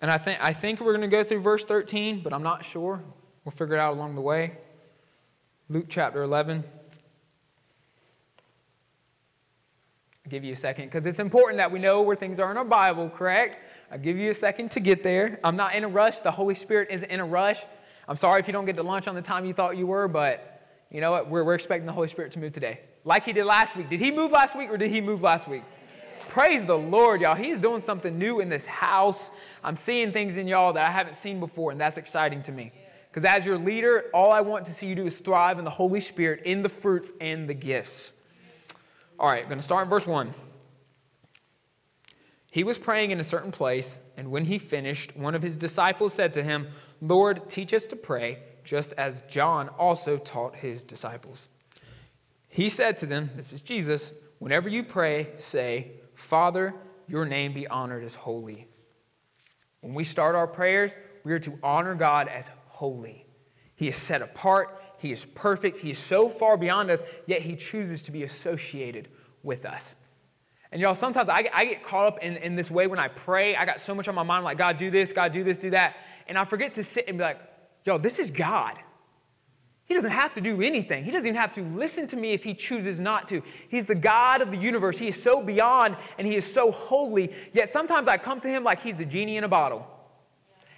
[0.00, 2.64] And I think, I think we're going to go through verse 13, but I'm not
[2.64, 3.02] sure.
[3.44, 4.56] We'll figure it out along the way.
[5.68, 6.64] Luke chapter 11.
[10.24, 12.56] I'll give you a second because it's important that we know where things are in
[12.56, 13.58] our Bible, correct?
[13.92, 15.38] I'll give you a second to get there.
[15.44, 16.22] I'm not in a rush.
[16.22, 17.60] The Holy Spirit isn't in a rush.
[18.08, 20.08] I'm sorry if you don't get to lunch on the time you thought you were,
[20.08, 20.49] but
[20.90, 21.28] you know what?
[21.28, 22.80] We're, we're expecting the Holy Spirit to move today.
[23.04, 23.88] Like he did last week.
[23.88, 25.62] Did he move last week or did he move last week?
[26.28, 27.34] Praise the Lord, y'all.
[27.34, 29.32] He's doing something new in this house.
[29.64, 32.72] I'm seeing things in y'all that I haven't seen before, and that's exciting to me.
[33.10, 35.70] Because as your leader, all I want to see you do is thrive in the
[35.70, 38.12] Holy Spirit, in the fruits and the gifts.
[39.18, 40.32] All right, I'm going to start in verse 1.
[42.52, 46.14] He was praying in a certain place, and when he finished, one of his disciples
[46.14, 46.68] said to him,
[47.00, 51.48] Lord, teach us to pray, just as John also taught his disciples.
[52.48, 56.74] He said to them, This is Jesus, whenever you pray, say, Father,
[57.06, 58.68] your name be honored as holy.
[59.80, 60.92] When we start our prayers,
[61.24, 63.26] we are to honor God as holy.
[63.76, 65.78] He is set apart, he is perfect.
[65.78, 69.08] He is so far beyond us, yet He chooses to be associated
[69.42, 69.94] with us.
[70.72, 73.56] And y'all, sometimes I, I get caught up in, in this way when I pray.
[73.56, 75.70] I got so much on my mind, like, God, do this, God, do this, do
[75.70, 75.96] that.
[76.28, 77.40] And I forget to sit and be like,
[77.84, 78.78] yo, this is God.
[79.84, 81.04] He doesn't have to do anything.
[81.04, 83.42] He doesn't even have to listen to me if he chooses not to.
[83.68, 84.98] He's the God of the universe.
[84.98, 87.32] He is so beyond and he is so holy.
[87.52, 89.84] Yet sometimes I come to him like he's the genie in a bottle.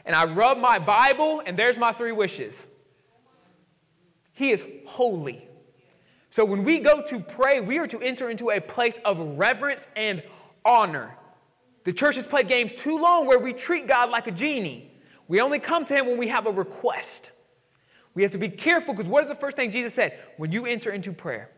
[0.05, 2.67] And I rub my Bible, and there's my three wishes.
[4.33, 5.47] He is holy.
[6.31, 9.89] So when we go to pray, we are to enter into a place of reverence
[9.95, 10.23] and
[10.65, 11.15] honor.
[11.85, 14.92] The church has played games too long where we treat God like a genie.
[15.33, 17.31] We only come to him when we have a request.
[18.13, 20.19] We have to be careful because what is the first thing Jesus said?
[20.37, 21.49] When you enter into prayer,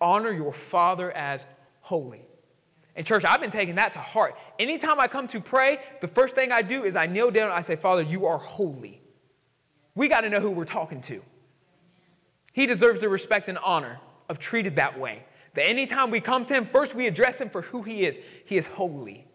[0.00, 1.46] honor your Father as
[1.82, 2.22] holy.
[2.96, 4.34] And church, I've been taking that to heart.
[4.58, 7.52] Anytime I come to pray, the first thing I do is I kneel down and
[7.52, 9.00] I say, Father, you are holy.
[9.94, 11.22] We got to know who we're talking to.
[12.52, 15.22] He deserves the respect and honor of treated that way.
[15.54, 18.18] That anytime we come to him, first we address him for who he is.
[18.46, 19.28] He is holy.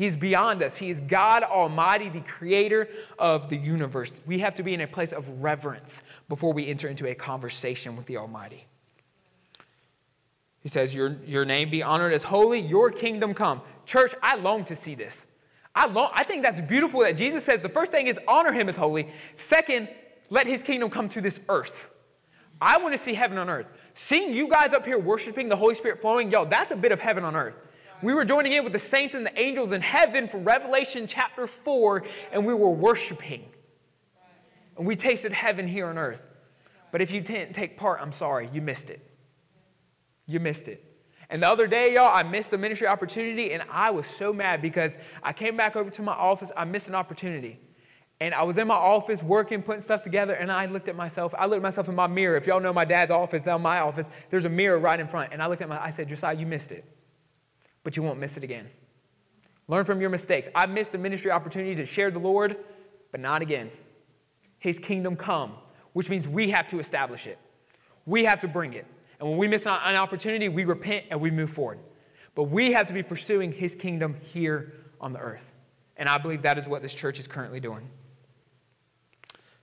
[0.00, 0.78] He's beyond us.
[0.78, 2.88] He is God Almighty, the creator
[3.18, 4.14] of the universe.
[4.24, 7.96] We have to be in a place of reverence before we enter into a conversation
[7.96, 8.64] with the Almighty.
[10.62, 13.60] He says, Your, your name be honored as holy, your kingdom come.
[13.84, 15.26] Church, I long to see this.
[15.74, 18.70] I, long, I think that's beautiful that Jesus says the first thing is honor him
[18.70, 19.06] as holy.
[19.36, 19.90] Second,
[20.30, 21.90] let his kingdom come to this earth.
[22.58, 23.66] I want to see heaven on earth.
[23.92, 27.00] Seeing you guys up here worshiping the Holy Spirit flowing, yo, that's a bit of
[27.00, 27.58] heaven on earth.
[28.02, 31.46] We were joining in with the saints and the angels in heaven from Revelation chapter
[31.46, 33.44] 4, and we were worshiping.
[34.78, 36.22] And we tasted heaven here on earth.
[36.92, 39.06] But if you didn't take part, I'm sorry, you missed it.
[40.26, 40.84] You missed it.
[41.28, 44.62] And the other day, y'all, I missed a ministry opportunity, and I was so mad
[44.62, 47.60] because I came back over to my office, I missed an opportunity.
[48.22, 51.34] And I was in my office working, putting stuff together, and I looked at myself.
[51.38, 52.36] I looked at myself in my mirror.
[52.36, 55.32] If y'all know my dad's office, down my office, there's a mirror right in front.
[55.32, 56.84] And I looked at my, I said, Josiah, you missed it.
[57.82, 58.68] But you won't miss it again.
[59.68, 60.48] Learn from your mistakes.
[60.54, 62.56] I missed a ministry opportunity to share the Lord,
[63.12, 63.70] but not again.
[64.58, 65.52] His kingdom come,
[65.92, 67.38] which means we have to establish it.
[68.06, 68.86] We have to bring it.
[69.20, 71.78] And when we miss an opportunity, we repent and we move forward.
[72.34, 75.52] But we have to be pursuing his kingdom here on the earth.
[75.96, 77.88] And I believe that is what this church is currently doing.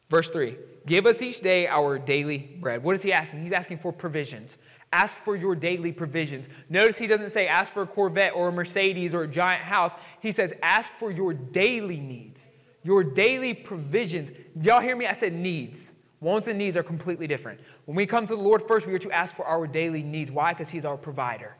[0.09, 0.55] Verse 3
[0.85, 2.83] Give us each day our daily bread.
[2.83, 3.41] What is he asking?
[3.41, 4.57] He's asking for provisions.
[4.93, 6.47] Ask for your daily provisions.
[6.69, 9.93] Notice he doesn't say ask for a Corvette or a Mercedes or a giant house.
[10.21, 12.47] He says ask for your daily needs,
[12.83, 14.31] your daily provisions.
[14.61, 15.05] Y'all hear me?
[15.05, 15.93] I said needs.
[16.19, 17.59] Wants and needs are completely different.
[17.85, 20.31] When we come to the Lord first, we are to ask for our daily needs.
[20.31, 20.53] Why?
[20.53, 21.55] Because He's our provider.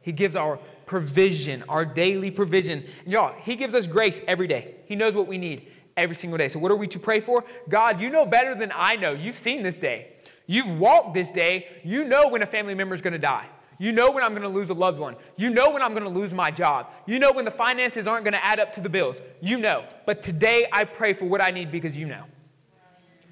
[0.00, 2.84] He gives our provision, our daily provision.
[3.04, 4.76] And y'all, He gives us grace every day.
[4.86, 6.48] He knows what we need every single day.
[6.48, 7.44] So, what are we to pray for?
[7.68, 9.12] God, you know better than I know.
[9.12, 10.12] You've seen this day.
[10.50, 11.68] You've walked this day.
[11.84, 13.46] You know when a family member is going to die.
[13.78, 15.14] You know when I'm going to lose a loved one.
[15.36, 16.88] You know when I'm going to lose my job.
[17.06, 19.22] You know when the finances aren't going to add up to the bills.
[19.40, 19.86] You know.
[20.06, 22.24] But today I pray for what I need because you know.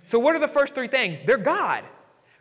[0.06, 1.18] So, what are the first three things?
[1.26, 1.82] They're God.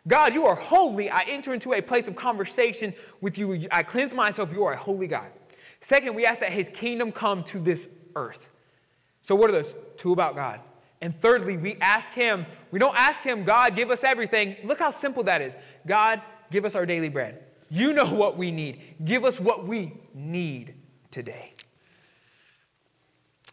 [0.06, 1.10] God, you are holy.
[1.10, 3.66] I enter into a place of conversation with you.
[3.72, 4.52] I cleanse myself.
[4.52, 5.26] You are a holy God.
[5.80, 8.52] Second, we ask that his kingdom come to this earth.
[9.22, 9.74] So, what are those?
[9.96, 10.60] Two about God.
[11.00, 14.56] And thirdly, we ask him, we don't ask him, God, give us everything.
[14.64, 15.56] Look how simple that is.
[15.86, 16.20] God,
[16.50, 17.44] give us our daily bread.
[17.70, 18.96] You know what we need.
[19.04, 20.74] Give us what we need
[21.10, 21.54] today.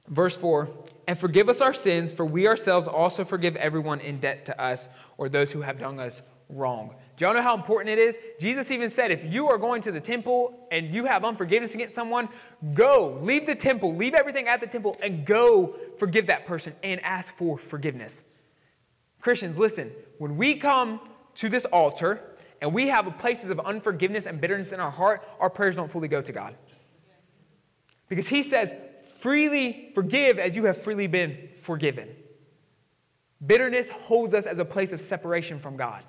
[0.07, 0.69] Verse 4
[1.07, 4.89] And forgive us our sins, for we ourselves also forgive everyone in debt to us
[5.17, 6.95] or those who have done us wrong.
[7.17, 8.17] Do y'all know how important it is?
[8.39, 11.95] Jesus even said, if you are going to the temple and you have unforgiveness against
[11.95, 12.29] someone,
[12.73, 17.01] go, leave the temple, leave everything at the temple, and go forgive that person and
[17.01, 18.23] ask for forgiveness.
[19.21, 20.99] Christians, listen, when we come
[21.35, 22.21] to this altar
[22.61, 26.07] and we have places of unforgiveness and bitterness in our heart, our prayers don't fully
[26.07, 26.55] go to God.
[28.07, 28.73] Because He says,
[29.19, 32.09] freely forgive as you have freely been forgiven.
[33.45, 36.03] Bitterness holds us as a place of separation from God.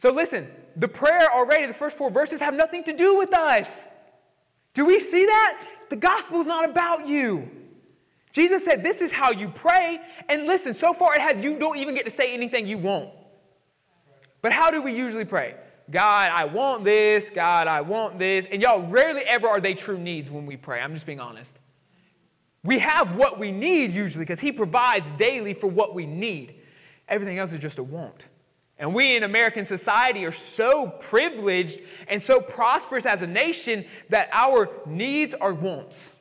[0.00, 3.86] So listen, the prayer already, the first four verses have nothing to do with us.
[4.72, 5.62] Do we see that?
[5.90, 7.50] The gospel is not about you.
[8.32, 10.00] Jesus said, This is how you pray.
[10.28, 13.10] And listen, so far it has, you don't even get to say anything you want.
[14.40, 15.56] But how do we usually pray?
[15.90, 17.28] God, I want this.
[17.30, 18.46] God, I want this.
[18.50, 20.80] And y'all, rarely ever are they true needs when we pray.
[20.80, 21.58] I'm just being honest.
[22.62, 26.54] We have what we need usually because He provides daily for what we need.
[27.08, 28.26] Everything else is just a want.
[28.80, 34.30] And we in American society are so privileged and so prosperous as a nation that
[34.32, 36.12] our needs are wants.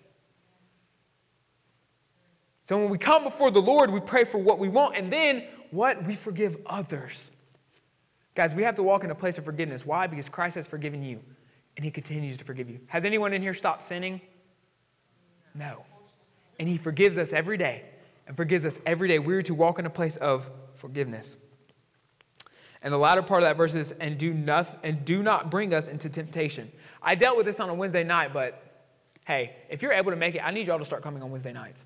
[2.63, 5.45] So when we come before the Lord, we pray for what we want, and then
[5.71, 6.05] what?
[6.05, 7.31] We forgive others.
[8.35, 9.85] Guys, we have to walk in a place of forgiveness.
[9.85, 10.05] Why?
[10.05, 11.21] Because Christ has forgiven you,
[11.77, 12.79] and He continues to forgive you.
[12.87, 14.19] Has anyone in here stopped sinning?
[15.55, 15.85] No.
[16.59, 17.85] And He forgives us every day,
[18.27, 19.17] and forgives us every day.
[19.17, 21.37] We're to walk in a place of forgiveness.
[22.81, 25.73] And the latter part of that verse is, and do, not, and do not bring
[25.73, 26.71] us into temptation.
[27.01, 28.63] I dealt with this on a Wednesday night, but
[29.25, 31.53] hey, if you're able to make it, I need y'all to start coming on Wednesday
[31.53, 31.83] nights.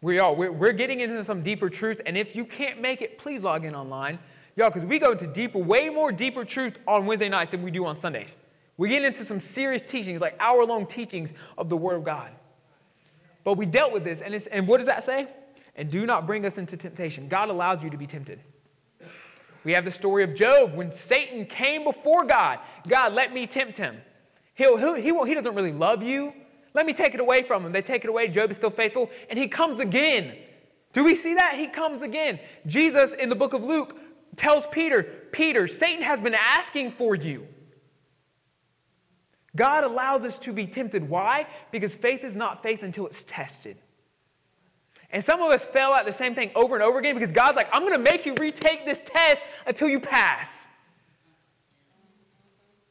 [0.00, 0.32] We are.
[0.32, 3.64] We're, we're getting into some deeper truth, and if you can't make it, please log
[3.64, 4.20] in online.
[4.54, 7.70] Y'all, because we go into deeper, way more deeper truth on Wednesday nights than we
[7.70, 8.36] do on Sundays.
[8.76, 12.30] We get into some serious teachings, like hour long teachings of the Word of God.
[13.42, 15.28] But we dealt with this, and, and what does that say?
[15.74, 17.28] And do not bring us into temptation.
[17.28, 18.40] God allows you to be tempted.
[19.68, 22.60] We have the story of Job when Satan came before God.
[22.88, 23.98] God, let me tempt him.
[24.54, 26.32] He'll, he'll, he, won't, he doesn't really love you.
[26.72, 27.72] Let me take it away from him.
[27.72, 28.28] They take it away.
[28.28, 30.38] Job is still faithful, and he comes again.
[30.94, 31.56] Do we see that?
[31.58, 32.40] He comes again.
[32.66, 33.98] Jesus in the book of Luke
[34.36, 35.02] tells Peter,
[35.32, 37.46] Peter, Satan has been asking for you.
[39.54, 41.06] God allows us to be tempted.
[41.06, 41.46] Why?
[41.72, 43.76] Because faith is not faith until it's tested.
[45.10, 47.56] And some of us fail at the same thing over and over again because God's
[47.56, 50.66] like, I'm going to make you retake this test until you pass.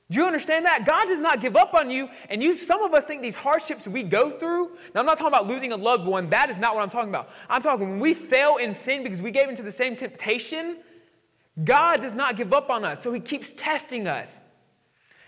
[0.10, 0.86] Do you understand that?
[0.86, 2.08] God does not give up on you.
[2.30, 4.70] And you, some of us think these hardships we go through.
[4.96, 6.30] Now, I'm not talking about losing a loved one.
[6.30, 7.30] That is not what I'm talking about.
[7.50, 10.78] I'm talking when we fail in sin because we gave into the same temptation,
[11.66, 13.04] God does not give up on us.
[13.04, 14.40] So he keeps testing us.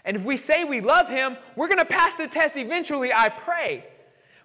[0.05, 3.27] And if we say we love him, we're going to pass the test eventually, I
[3.27, 3.85] pray.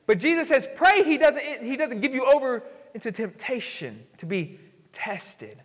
[0.06, 2.62] But Jesus says, pray he doesn't, he doesn't give you over
[2.94, 4.60] into temptation to be
[4.92, 5.62] tested.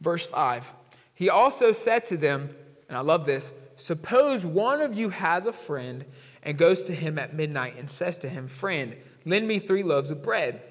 [0.00, 0.72] Verse 5
[1.14, 2.50] He also said to them,
[2.88, 6.04] and I love this suppose one of you has a friend
[6.42, 10.10] and goes to him at midnight and says to him, Friend, lend me three loaves
[10.10, 10.62] of bread,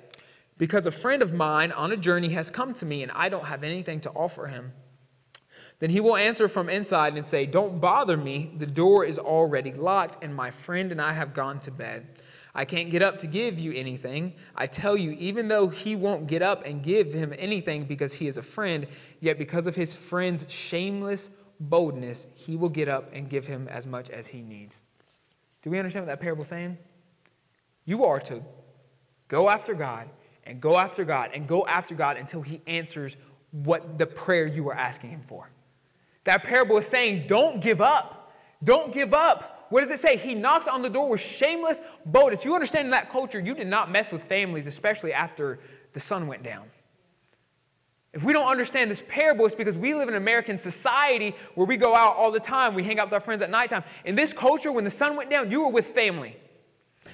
[0.58, 3.46] because a friend of mine on a journey has come to me and I don't
[3.46, 4.74] have anything to offer him.
[5.80, 8.52] Then he will answer from inside and say, Don't bother me.
[8.58, 12.08] The door is already locked, and my friend and I have gone to bed.
[12.56, 14.34] I can't get up to give you anything.
[14.56, 18.28] I tell you, even though he won't get up and give him anything because he
[18.28, 18.88] is a friend,
[19.20, 23.86] yet because of his friend's shameless boldness, he will get up and give him as
[23.86, 24.82] much as he needs.
[25.62, 26.80] Do we understand what that parable is saying?
[27.86, 28.42] You are to
[29.28, 30.10] go after God
[30.44, 33.18] and go after God and go after God until he answers
[33.52, 35.50] what the prayer you are asking him for.
[36.28, 38.34] That parable is saying, don't give up.
[38.62, 39.68] Don't give up.
[39.70, 40.18] What does it say?
[40.18, 42.44] He knocks on the door with shameless boldness.
[42.44, 45.58] You understand in that culture, you did not mess with families, especially after
[45.94, 46.66] the sun went down.
[48.12, 51.78] If we don't understand this parable, it's because we live in American society where we
[51.78, 52.76] go out all the time.
[52.76, 53.86] We hang out with our friends at nighttime.
[54.04, 56.36] In this culture, when the sun went down, you were with family.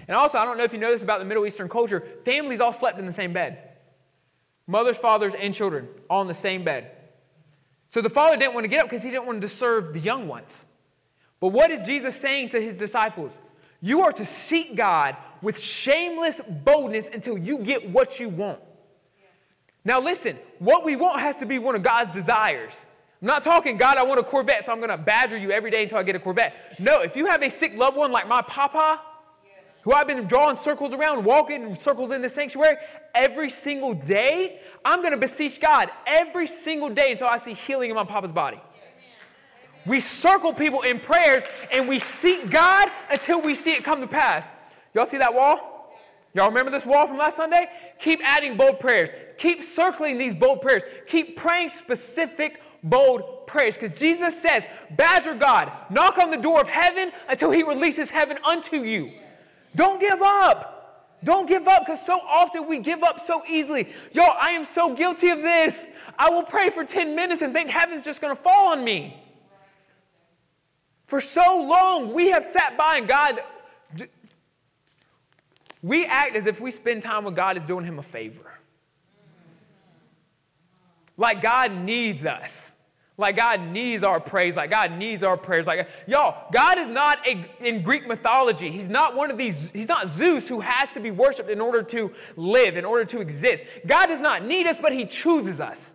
[0.08, 2.60] And also, I don't know if you know this about the Middle Eastern culture, families
[2.60, 3.74] all slept in the same bed.
[4.66, 6.90] Mothers, fathers, and children all in the same bed.
[7.94, 10.00] So the father didn't want to get up because he didn't want to disturb the
[10.00, 10.50] young ones.
[11.40, 13.38] But what is Jesus saying to his disciples?
[13.82, 18.60] You are to seek God with shameless boldness until you get what you want.
[19.86, 22.74] Now, listen, what we want has to be one of God's desires.
[23.22, 25.70] I'm not talking, God, I want a Corvette, so I'm going to badger you every
[25.70, 26.80] day until I get a Corvette.
[26.80, 29.02] No, if you have a sick loved one like my papa,
[29.84, 32.78] who I've been drawing circles around, walking in circles in the sanctuary
[33.14, 37.90] every single day, I'm going to beseech God every single day until I see healing
[37.90, 38.60] in my papa's body.
[39.86, 44.08] We circle people in prayers and we seek God until we see it come to
[44.08, 44.46] pass.
[44.94, 45.92] Y'all see that wall?
[46.34, 47.68] Y'all remember this wall from last Sunday?
[48.00, 49.10] Keep adding bold prayers.
[49.38, 50.84] Keep circling these bold prayers.
[51.08, 56.68] Keep praying specific bold prayers because Jesus says, Badger God, knock on the door of
[56.68, 59.12] heaven until he releases heaven unto you.
[59.76, 60.74] Don't give up.
[61.24, 63.88] Don't give up because so often we give up so easily.
[64.12, 65.88] Yo, I am so guilty of this.
[66.20, 69.22] I will pray for 10 minutes and think heaven's just going to fall on me.
[71.08, 73.40] For so long, we have sat by and God,
[75.82, 78.52] we act as if we spend time with God is doing him a favor.
[81.16, 82.73] Like God needs us.
[83.18, 84.56] Like God needs our praise.
[84.56, 85.68] Like God needs our prayers.
[85.68, 88.72] Like y'all, God is not a, in Greek mythology.
[88.72, 89.70] He's not one of these.
[89.72, 93.22] He's not Zeus who has to be worshipped in order to live, in order to
[93.22, 93.64] exist.
[93.86, 95.94] God does not need us, but He chooses us.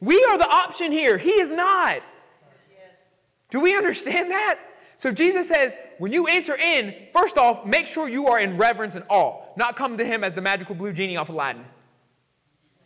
[0.00, 1.18] We are the option here.
[1.18, 2.02] He is not.
[3.50, 4.58] Do we understand that?
[4.98, 8.94] So Jesus says, when you enter in, first off, make sure you are in reverence
[8.94, 11.64] and awe, not come to him as the magical blue genie off Aladdin.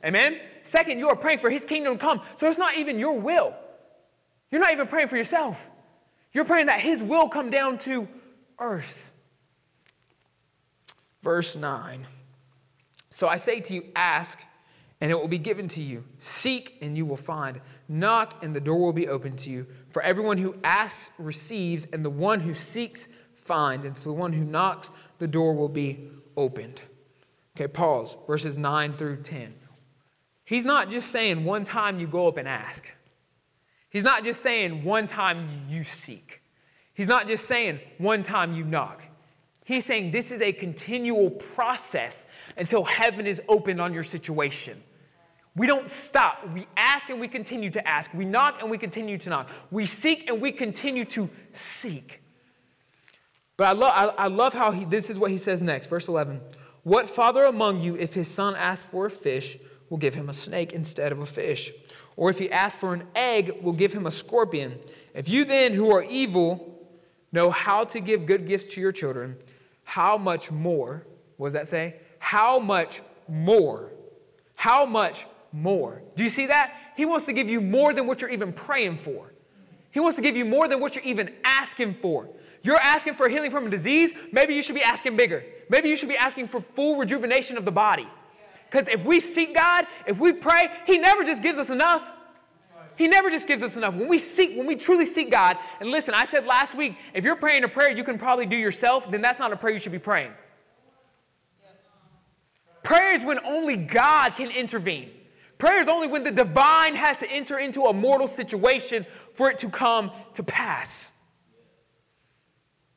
[0.04, 0.40] Amen?
[0.70, 2.20] Second, you are praying for his kingdom to come.
[2.36, 3.52] So it's not even your will.
[4.52, 5.58] You're not even praying for yourself.
[6.32, 8.06] You're praying that his will come down to
[8.60, 9.10] earth.
[11.24, 12.06] Verse 9.
[13.10, 14.38] So I say to you, ask,
[15.00, 16.04] and it will be given to you.
[16.20, 17.60] Seek, and you will find.
[17.88, 19.66] Knock, and the door will be opened to you.
[19.90, 24.32] For everyone who asks receives, and the one who seeks finds, and to the one
[24.32, 26.80] who knocks, the door will be opened.
[27.56, 28.16] Okay, pause.
[28.28, 29.54] Verses 9 through 10.
[30.50, 32.84] He's not just saying one time you go up and ask.
[33.88, 36.42] He's not just saying one time you seek.
[36.92, 39.00] He's not just saying one time you knock.
[39.64, 42.26] He's saying this is a continual process
[42.56, 44.82] until heaven is opened on your situation.
[45.54, 46.44] We don't stop.
[46.52, 48.12] We ask and we continue to ask.
[48.12, 49.50] We knock and we continue to knock.
[49.70, 52.22] We seek and we continue to seek.
[53.56, 56.08] But I, love, I, I love how he, this is what he says next, verse
[56.08, 56.40] 11.
[56.82, 59.56] What father among you, if his son asks for a fish,
[59.90, 61.72] will give him a snake instead of a fish?
[62.16, 64.78] Or if he asks for an egg, we'll give him a scorpion?
[65.12, 66.78] If you then, who are evil,
[67.32, 69.36] know how to give good gifts to your children,
[69.84, 71.96] how much more, what does that say?
[72.18, 73.90] How much more?
[74.54, 76.02] How much more.
[76.14, 76.74] Do you see that?
[76.96, 79.32] He wants to give you more than what you're even praying for.
[79.90, 82.28] He wants to give you more than what you're even asking for.
[82.62, 85.42] You're asking for healing from a disease, maybe you should be asking bigger.
[85.70, 88.06] Maybe you should be asking for full rejuvenation of the body.
[88.70, 92.02] Because if we seek God, if we pray, He never just gives us enough.
[92.96, 93.94] He never just gives us enough.
[93.94, 97.24] When we seek, when we truly seek God, and listen, I said last week, if
[97.24, 99.78] you're praying a prayer you can probably do yourself, then that's not a prayer you
[99.78, 100.32] should be praying.
[102.82, 105.10] Prayer is when only God can intervene.
[105.58, 109.58] Prayer is only when the divine has to enter into a mortal situation for it
[109.58, 111.12] to come to pass.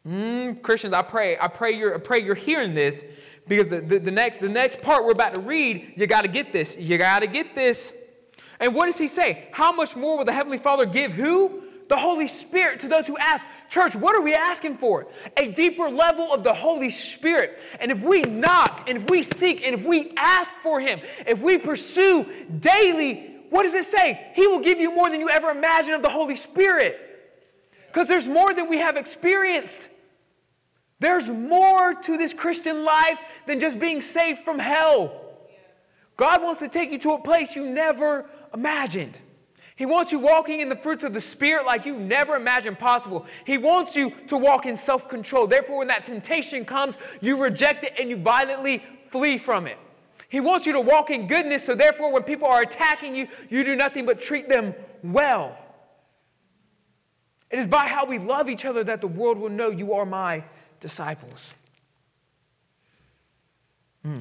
[0.08, 3.04] Mm, Christians, I pray, I pray you're, I pray you're hearing this
[3.48, 6.28] because the, the, the, next, the next part we're about to read, you got to
[6.28, 6.78] get this.
[6.78, 7.94] You got to get this.
[8.60, 9.50] And what does he say?
[9.52, 11.64] How much more will the Heavenly Father give who?
[11.90, 13.46] the Holy Spirit to those who ask.
[13.70, 15.08] Church, what are we asking for?
[15.38, 17.62] A deeper level of the Holy Spirit.
[17.80, 21.40] And if we knock, and if we seek, and if we ask for Him, if
[21.40, 22.26] we pursue
[22.60, 24.32] daily, what does it say?
[24.34, 27.00] He will give you more than you ever imagined of the Holy Spirit.
[27.88, 29.88] Because there's more than we have experienced.
[31.04, 35.20] There's more to this Christian life than just being saved from hell.
[36.16, 39.20] God wants to take you to a place you never imagined.
[39.76, 43.26] He wants you walking in the fruits of the Spirit like you never imagined possible.
[43.46, 45.46] He wants you to walk in self control.
[45.46, 49.78] Therefore, when that temptation comes, you reject it and you violently flee from it.
[50.30, 53.66] He wants you to walk in goodness, so therefore, when people are attacking you, you
[53.66, 54.74] do nothing but treat them
[55.04, 55.58] well.
[57.52, 60.06] It is by how we love each other that the world will know you are
[60.06, 60.46] my
[60.84, 61.56] disciples.
[64.04, 64.20] Hmm.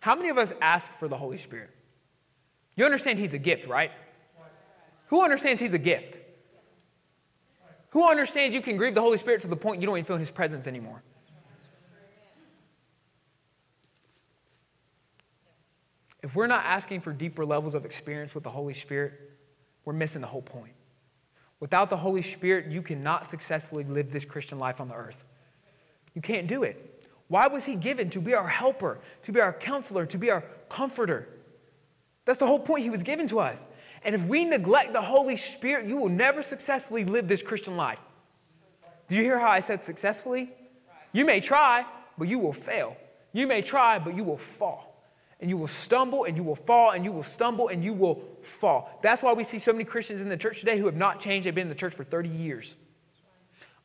[0.00, 1.70] How many of us ask for the Holy Spirit?
[2.74, 3.92] You understand He's a gift, right?
[5.06, 6.18] Who understands He's a gift?
[7.90, 10.16] Who understands you can grieve the Holy Spirit to the point you don't even feel
[10.16, 11.02] His presence anymore?
[16.20, 19.12] If we're not asking for deeper levels of experience with the Holy Spirit,
[19.84, 20.72] we're missing the whole point.
[21.60, 25.24] Without the Holy Spirit, you cannot successfully live this Christian life on the earth.
[26.18, 27.04] You can't do it.
[27.28, 28.10] Why was he given?
[28.10, 31.28] To be our helper, to be our counselor, to be our comforter.
[32.24, 33.62] That's the whole point he was given to us.
[34.02, 38.00] And if we neglect the Holy Spirit, you will never successfully live this Christian life.
[39.08, 40.50] Do you hear how I said successfully?
[41.12, 41.86] You may try,
[42.18, 42.96] but you will fail.
[43.32, 45.00] You may try, but you will fall.
[45.38, 48.24] And you will stumble and you will fall and you will stumble and you will
[48.42, 48.98] fall.
[49.04, 51.46] That's why we see so many Christians in the church today who have not changed.
[51.46, 52.74] They've been in the church for 30 years.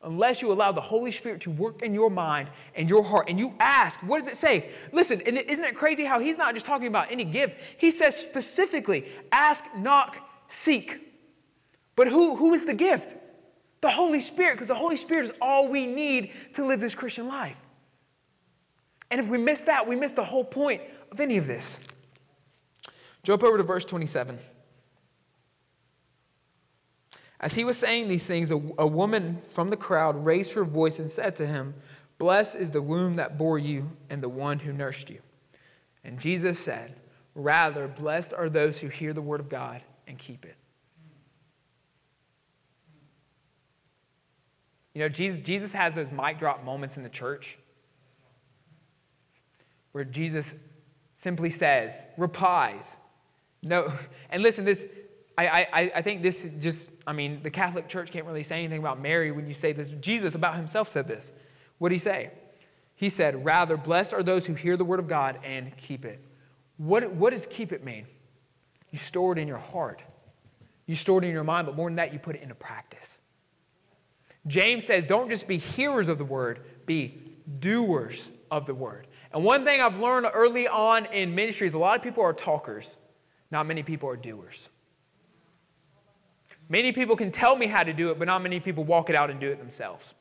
[0.04, 3.38] Unless you allow the Holy Spirit to work in your mind and your heart and
[3.38, 4.70] you ask, what does it say?
[4.92, 7.56] Listen, isn't it crazy how he's not just talking about any gift?
[7.78, 11.00] He says specifically, ask, knock, seek.
[11.96, 13.16] But who, who is the gift?
[13.80, 17.26] The Holy Spirit, because the Holy Spirit is all we need to live this Christian
[17.26, 17.56] life.
[19.10, 21.78] And if we miss that, we miss the whole point of any of this.
[23.22, 24.38] Jump over to verse 27.
[27.44, 30.98] As he was saying these things, a, a, woman from the crowd raised her voice
[30.98, 31.74] and said to him,
[32.16, 35.20] Blessed is the womb that bore you and the one who nursed you.
[36.04, 36.96] And Jesus said,
[37.34, 40.56] Rather, blessed are those who hear the word of God and keep it.
[44.94, 47.58] You know, Jesus, Jesus has those mic drop moments in the church
[49.92, 50.54] where Jesus
[51.14, 52.96] simply says, replies.
[53.62, 53.92] No,
[54.30, 54.86] and listen, this,
[55.36, 58.78] I, I, I think this just, I mean, the Catholic Church can't really say anything
[58.78, 59.90] about Mary when you say this.
[60.00, 61.32] Jesus about himself said this.
[61.78, 62.30] What did he say?
[62.94, 66.20] He said, Rather, blessed are those who hear the word of God and keep it.
[66.76, 68.06] What, what does keep it mean?
[68.90, 70.02] You store it in your heart,
[70.86, 73.18] you store it in your mind, but more than that, you put it into practice.
[74.46, 77.20] James says, Don't just be hearers of the word, be
[77.58, 79.08] doers of the word.
[79.32, 82.32] And one thing I've learned early on in ministry is a lot of people are
[82.32, 82.96] talkers,
[83.50, 84.68] not many people are doers.
[86.68, 89.16] Many people can tell me how to do it, but not many people walk it
[89.16, 90.14] out and do it themselves.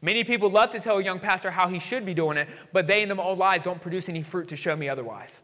[0.00, 2.86] Many people love to tell a young pastor how he should be doing it, but
[2.86, 5.40] they in their own lives don't produce any fruit to show me otherwise.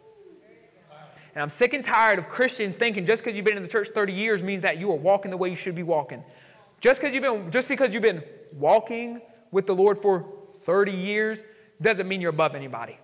[1.34, 3.88] And I'm sick and tired of Christians thinking just because you've been in the church
[3.88, 6.22] 30 years means that you are walking the way you should be walking.
[6.80, 8.22] Just because you've been, just because you've been
[8.52, 10.24] walking with the Lord for
[10.62, 11.42] 30 years
[11.82, 12.98] doesn't mean you're above anybody.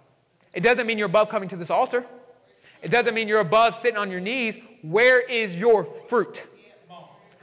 [0.53, 2.05] It doesn't mean you're above coming to this altar.
[2.83, 4.57] It doesn't mean you're above sitting on your knees.
[4.83, 6.45] Where is your fruit?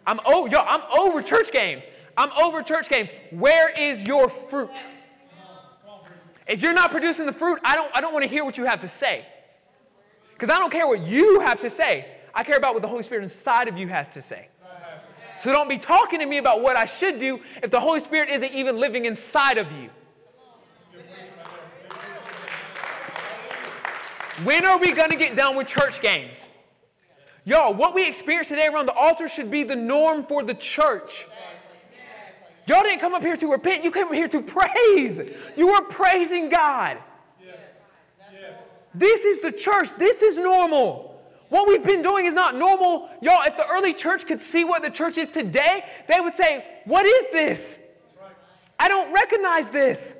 [0.07, 1.83] I'm oh, yo, I'm over church games.
[2.15, 3.09] I'm over church games.
[3.29, 4.71] Where is your fruit?
[6.47, 8.63] If you're not producing the fruit, I don't, I don't want to hear what you
[8.63, 9.25] have to say.
[10.33, 12.07] Because I don't care what you have to say.
[12.33, 14.47] I care about what the Holy Spirit inside of you has to say.
[15.39, 18.29] So don't be talking to me about what I should do if the Holy Spirit
[18.29, 19.89] isn't even living inside of you.
[24.43, 26.46] When are we going to get done with church games?
[27.47, 31.29] Y'all, what we experience today around the altar should be the norm for the church.
[32.65, 35.21] Y'all didn't come up here to repent, you came here to praise.
[35.55, 36.97] You were praising God.
[38.93, 39.95] This is the church.
[39.97, 41.23] This is normal.
[41.47, 43.09] What we've been doing is not normal.
[43.21, 46.65] Y'all, if the early church could see what the church is today, they would say,
[46.83, 47.79] What is this?
[48.77, 50.17] I don't recognize this.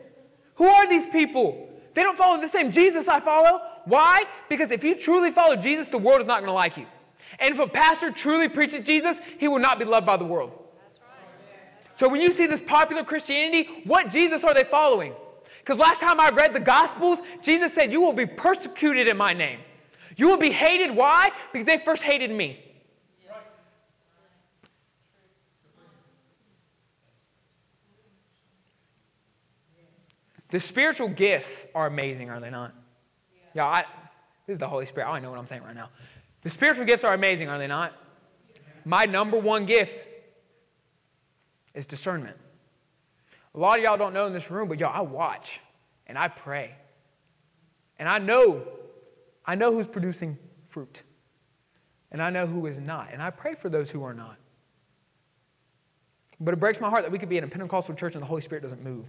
[0.55, 1.67] Who are these people?
[1.93, 3.59] They don't follow the same Jesus I follow.
[3.83, 4.23] Why?
[4.47, 6.85] Because if you truly follow Jesus, the world is not going to like you.
[7.39, 10.51] And if a pastor truly preaches Jesus, he will not be loved by the world.
[11.95, 15.13] So when you see this popular Christianity, what Jesus are they following?
[15.59, 19.33] Because last time I read the Gospels, Jesus said, You will be persecuted in my
[19.33, 19.59] name.
[20.15, 20.95] You will be hated.
[20.95, 21.29] Why?
[21.51, 22.63] Because they first hated me.
[30.49, 32.73] The spiritual gifts are amazing, are they not?
[33.53, 33.83] Yeah, I,
[34.45, 35.07] this is the Holy Spirit.
[35.07, 35.89] I know what I'm saying right now.
[36.43, 37.93] The spiritual gifts are amazing, are they not?
[38.85, 40.07] My number one gift
[41.73, 42.37] is discernment.
[43.53, 45.59] A lot of y'all don't know in this room, but y'all, I watch
[46.05, 46.75] and I pray.
[47.99, 48.63] And I know,
[49.45, 50.37] I know who's producing
[50.69, 51.01] fruit.
[52.11, 53.09] And I know who is not.
[53.11, 54.37] And I pray for those who are not.
[56.39, 58.27] But it breaks my heart that we could be in a Pentecostal church and the
[58.27, 59.07] Holy Spirit doesn't move.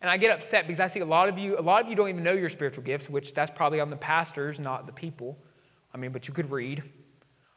[0.00, 1.96] And I get upset because I see a lot of you, a lot of you
[1.96, 5.38] don't even know your spiritual gifts, which that's probably on the pastors, not the people.
[5.94, 6.82] I mean, but you could read.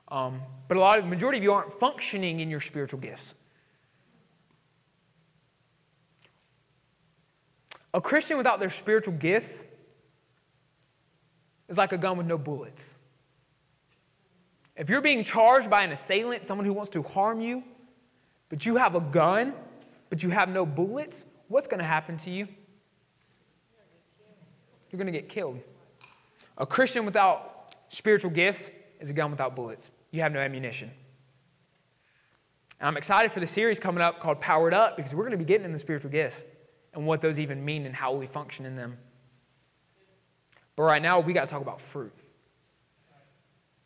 [0.08, 3.36] Um, but a lot of the majority of you aren't functioning in your spiritual gifts.
[7.94, 9.64] A Christian without their spiritual gifts
[11.68, 12.96] is like a gun with no bullets.
[14.76, 17.64] If you're being charged by an assailant, someone who wants to harm you,
[18.48, 19.54] but you have a gun,
[20.10, 22.48] but you have no bullets, what's going to happen to you?
[24.90, 25.60] You're going to get killed.
[26.58, 29.90] A Christian without spiritual gifts is a gun without bullets.
[30.12, 30.90] You have no ammunition.
[32.80, 35.38] And I'm excited for the series coming up called Powered Up because we're going to
[35.38, 36.42] be getting in the spiritual gifts
[36.94, 38.98] and what those even mean and how we function in them.
[40.76, 42.14] But right now, we got to talk about fruit.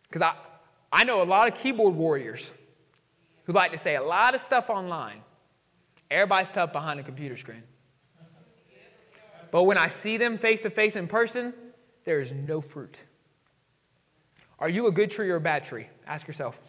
[0.07, 0.35] Because I,
[0.91, 2.53] I know a lot of keyboard warriors
[3.45, 5.21] who like to say a lot of stuff online.
[6.13, 7.63] Everybody's tough behind a computer screen.
[9.51, 11.53] But when I see them face to face in person,
[12.05, 12.97] there is no fruit.
[14.59, 15.87] Are you a good tree or a bad tree?
[16.05, 16.59] Ask yourself.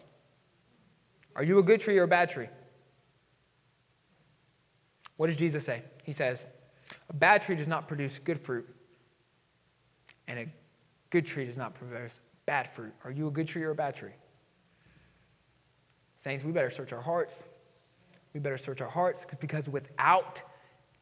[1.35, 2.47] Are you a good tree or a bad tree?
[5.17, 5.83] What does Jesus say?
[6.03, 6.45] He says,
[7.09, 8.67] A bad tree does not produce good fruit,
[10.27, 10.47] and a
[11.11, 12.93] good tree does not produce bad fruit.
[13.03, 14.13] Are you a good tree or a bad tree?
[16.17, 17.43] Saints, we better search our hearts.
[18.35, 20.41] We better search our hearts because without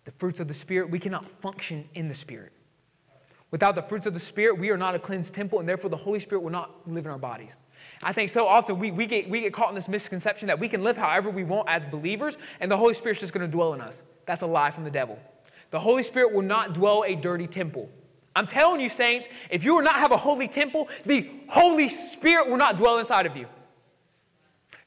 [0.06, 2.52] the fruits of the Spirit, we cannot function in the Spirit.
[3.50, 5.98] Without the fruits of the Spirit, we are not a cleansed temple, and therefore the
[5.98, 7.54] Holy Spirit will not live in our bodies.
[8.04, 10.68] I think so often we, we, get, we get caught in this misconception that we
[10.68, 13.74] can live however we want as believers, and the Holy Spirit's just going to dwell
[13.74, 14.04] in us.
[14.28, 15.18] That's a lie from the devil.
[15.72, 17.90] The Holy Spirit will not dwell a dirty temple.
[18.36, 22.48] I'm telling you, saints, if you will not have a holy temple, the Holy Spirit
[22.48, 23.48] will not dwell inside of you.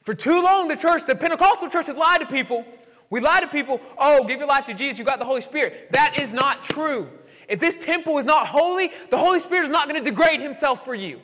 [0.07, 2.63] For too long, the church, the Pentecostal church, has lied to people.
[3.09, 5.91] We lie to people, oh, give your life to Jesus, you got the Holy Spirit.
[5.91, 7.09] That is not true.
[7.49, 10.85] If this temple is not holy, the Holy Spirit is not going to degrade himself
[10.85, 11.19] for you.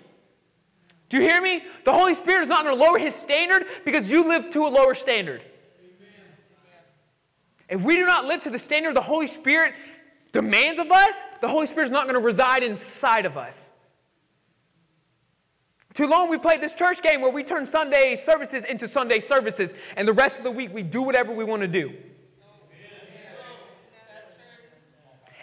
[1.08, 1.64] Do you hear me?
[1.86, 4.68] The Holy Spirit is not going to lower his standard because you live to a
[4.68, 5.42] lower standard.
[7.70, 9.76] If we do not live to the standard the Holy Spirit
[10.34, 13.70] demands of us, the Holy Spirit is not going to reside inside of us.
[15.94, 19.74] Too long we played this church game where we turn Sunday services into Sunday services,
[19.96, 21.94] and the rest of the week we do whatever we want to do.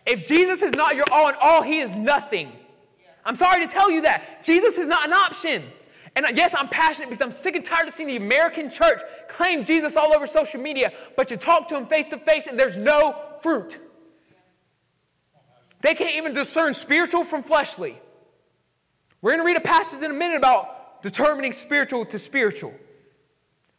[0.07, 2.53] If Jesus is not your all in all, he is nothing.
[3.25, 4.43] I'm sorry to tell you that.
[4.43, 5.65] Jesus is not an option.
[6.17, 9.65] And yes, I'm passionate because I'm sick and tired of seeing the American church claim
[9.65, 12.77] Jesus all over social media, but you talk to him face to face and there's
[12.77, 13.79] no fruit.
[15.83, 18.01] They can't even discern spiritual from fleshly.
[19.23, 22.75] We're going to read a passage in a minute about determining spiritual to spiritual.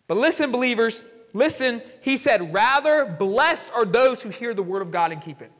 [0.07, 1.03] But listen, believers,
[1.33, 1.81] listen.
[2.01, 5.51] He said, Rather, blessed are those who hear the word of God and keep it.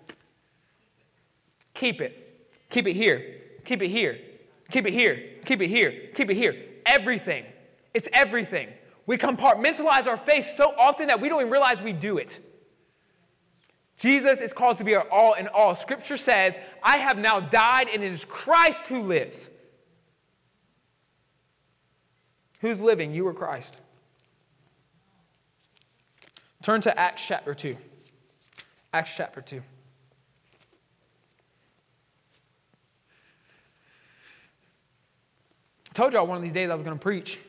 [1.74, 2.50] Keep it.
[2.70, 3.42] Keep it here.
[3.66, 4.20] Keep it here.
[4.70, 5.30] Keep it here.
[5.46, 6.10] Keep it here.
[6.14, 6.56] Keep it here.
[6.86, 7.46] Everything.
[7.94, 8.70] It's everything.
[9.06, 12.40] We compartmentalize our faith so often that we don't even realize we do it.
[13.98, 15.76] Jesus is called to be our all in all.
[15.76, 19.50] Scripture says, I have now died, and it is Christ who lives.
[22.62, 23.78] Who's living, you or Christ?
[26.62, 27.76] Turn to Acts chapter 2.
[28.94, 29.62] Acts chapter 2.
[35.94, 37.40] Told y'all one of these days I was going to preach.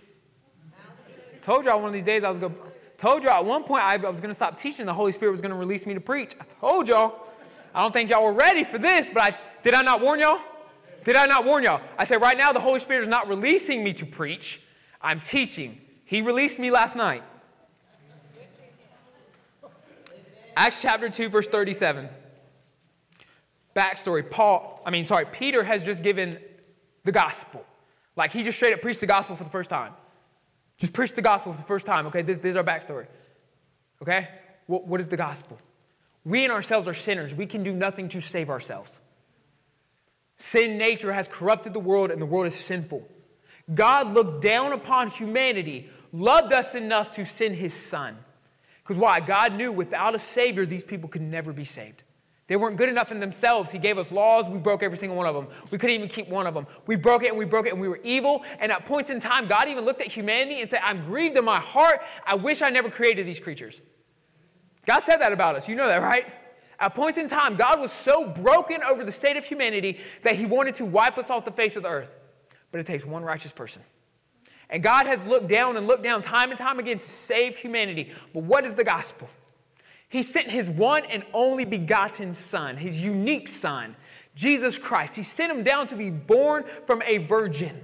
[1.43, 2.61] Told y'all one of these days I was going to
[3.03, 4.87] Told y'all at one point I was going to stop teaching.
[4.87, 6.37] The Holy Spirit was going to release me to preach.
[6.41, 7.27] I told y'all.
[7.75, 10.39] I don't think y'all were ready for this, but I, did I not warn y'all?
[11.05, 11.81] Did I not warn y'all?
[11.99, 14.61] I said, right now, the Holy Spirit is not releasing me to preach.
[15.03, 15.81] I'm teaching.
[16.05, 17.23] He released me last night.
[20.57, 22.09] Acts chapter 2, verse 37.
[23.75, 26.39] Backstory Paul, I mean, sorry, Peter has just given
[27.05, 27.65] the gospel.
[28.17, 29.95] Like he just straight up preached the gospel for the first time.
[30.77, 32.23] Just preached the gospel for the first time, okay?
[32.23, 33.07] This, this is our backstory.
[34.03, 34.29] Okay?
[34.67, 35.59] What, what is the gospel?
[36.25, 37.35] We in ourselves are sinners.
[37.35, 39.01] We can do nothing to save ourselves.
[40.39, 43.09] Sin nature has corrupted the world, and the world is sinful.
[43.75, 48.17] God looked down upon humanity, loved us enough to send his son.
[48.83, 49.21] Because why?
[49.21, 52.03] God knew without a Savior, these people could never be saved.
[52.49, 53.71] They weren't good enough in themselves.
[53.71, 54.49] He gave us laws.
[54.49, 55.47] We broke every single one of them.
[55.71, 56.67] We couldn't even keep one of them.
[56.87, 58.45] We broke it and we broke it and we were evil.
[58.59, 61.45] And at points in time, God even looked at humanity and said, I'm grieved in
[61.45, 62.01] my heart.
[62.27, 63.81] I wish I never created these creatures.
[64.85, 65.69] God said that about us.
[65.69, 66.27] You know that, right?
[66.81, 70.45] At points in time, God was so broken over the state of humanity that he
[70.45, 72.11] wanted to wipe us off the face of the earth.
[72.73, 73.83] But it takes one righteous person.
[74.71, 78.13] And God has looked down and looked down time and time again to save humanity.
[78.33, 79.29] But what is the gospel?
[80.09, 83.95] He sent his one and only begotten Son, his unique Son,
[84.35, 85.15] Jesus Christ.
[85.15, 87.81] He sent him down to be born from a virgin,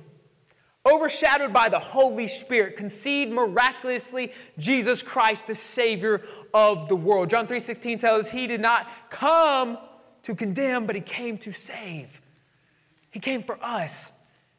[0.90, 6.23] overshadowed by the Holy Spirit, conceived miraculously Jesus Christ, the Savior
[6.55, 7.28] of the world.
[7.31, 9.78] John 3:16 tells us he did not come
[10.23, 12.20] to condemn, but he came to save.
[13.10, 14.12] He came for us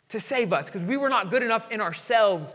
[0.10, 2.53] to save us because we were not good enough in ourselves.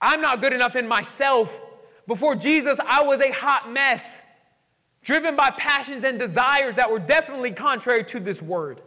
[0.00, 1.60] I'm not good enough in myself.
[2.06, 4.22] Before Jesus, I was a hot mess
[5.02, 8.80] driven by passions and desires that were definitely contrary to this word.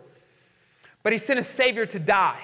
[1.03, 2.41] But he sent a Savior to die.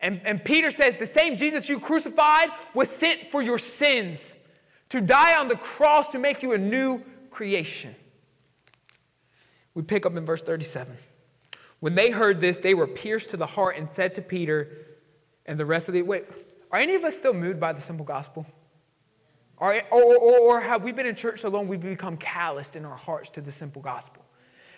[0.00, 4.36] And, and Peter says, The same Jesus you crucified was sent for your sins,
[4.90, 7.94] to die on the cross to make you a new creation.
[9.74, 10.96] We pick up in verse 37.
[11.80, 14.86] When they heard this, they were pierced to the heart and said to Peter
[15.44, 16.02] and the rest of the.
[16.02, 16.24] Wait,
[16.72, 18.46] are any of us still moved by the simple gospel?
[19.58, 22.84] Or, or, or, or have we been in church so long we've become calloused in
[22.84, 24.22] our hearts to the simple gospel?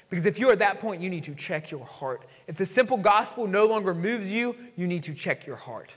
[0.09, 2.25] Because if you're at that point, you need to check your heart.
[2.47, 5.97] If the simple gospel no longer moves you, you need to check your heart.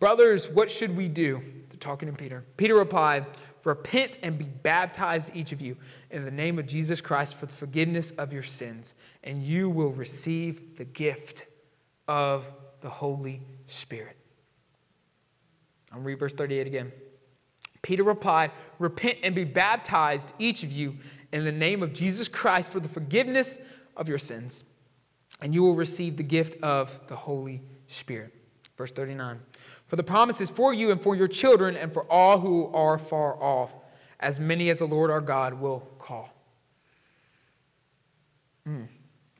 [0.00, 1.42] Brothers, what should we do?
[1.68, 2.42] They're talking to Peter.
[2.56, 3.26] Peter replied,
[3.64, 5.76] Repent and be baptized, each of you,
[6.10, 9.90] in the name of Jesus Christ for the forgiveness of your sins, and you will
[9.90, 11.44] receive the gift
[12.08, 12.46] of
[12.80, 14.16] the Holy Spirit.
[15.92, 16.92] I'll read verse 38 again.
[17.82, 20.96] Peter replied, Repent and be baptized, each of you,
[21.32, 23.58] in the name of Jesus Christ for the forgiveness
[23.96, 24.64] of your sins,
[25.40, 28.34] and you will receive the gift of the Holy Spirit.
[28.76, 29.40] Verse 39
[29.90, 32.96] For the promise is for you and for your children and for all who are
[32.96, 33.72] far off,
[34.20, 36.32] as many as the Lord our God will call.
[38.68, 38.86] Mm.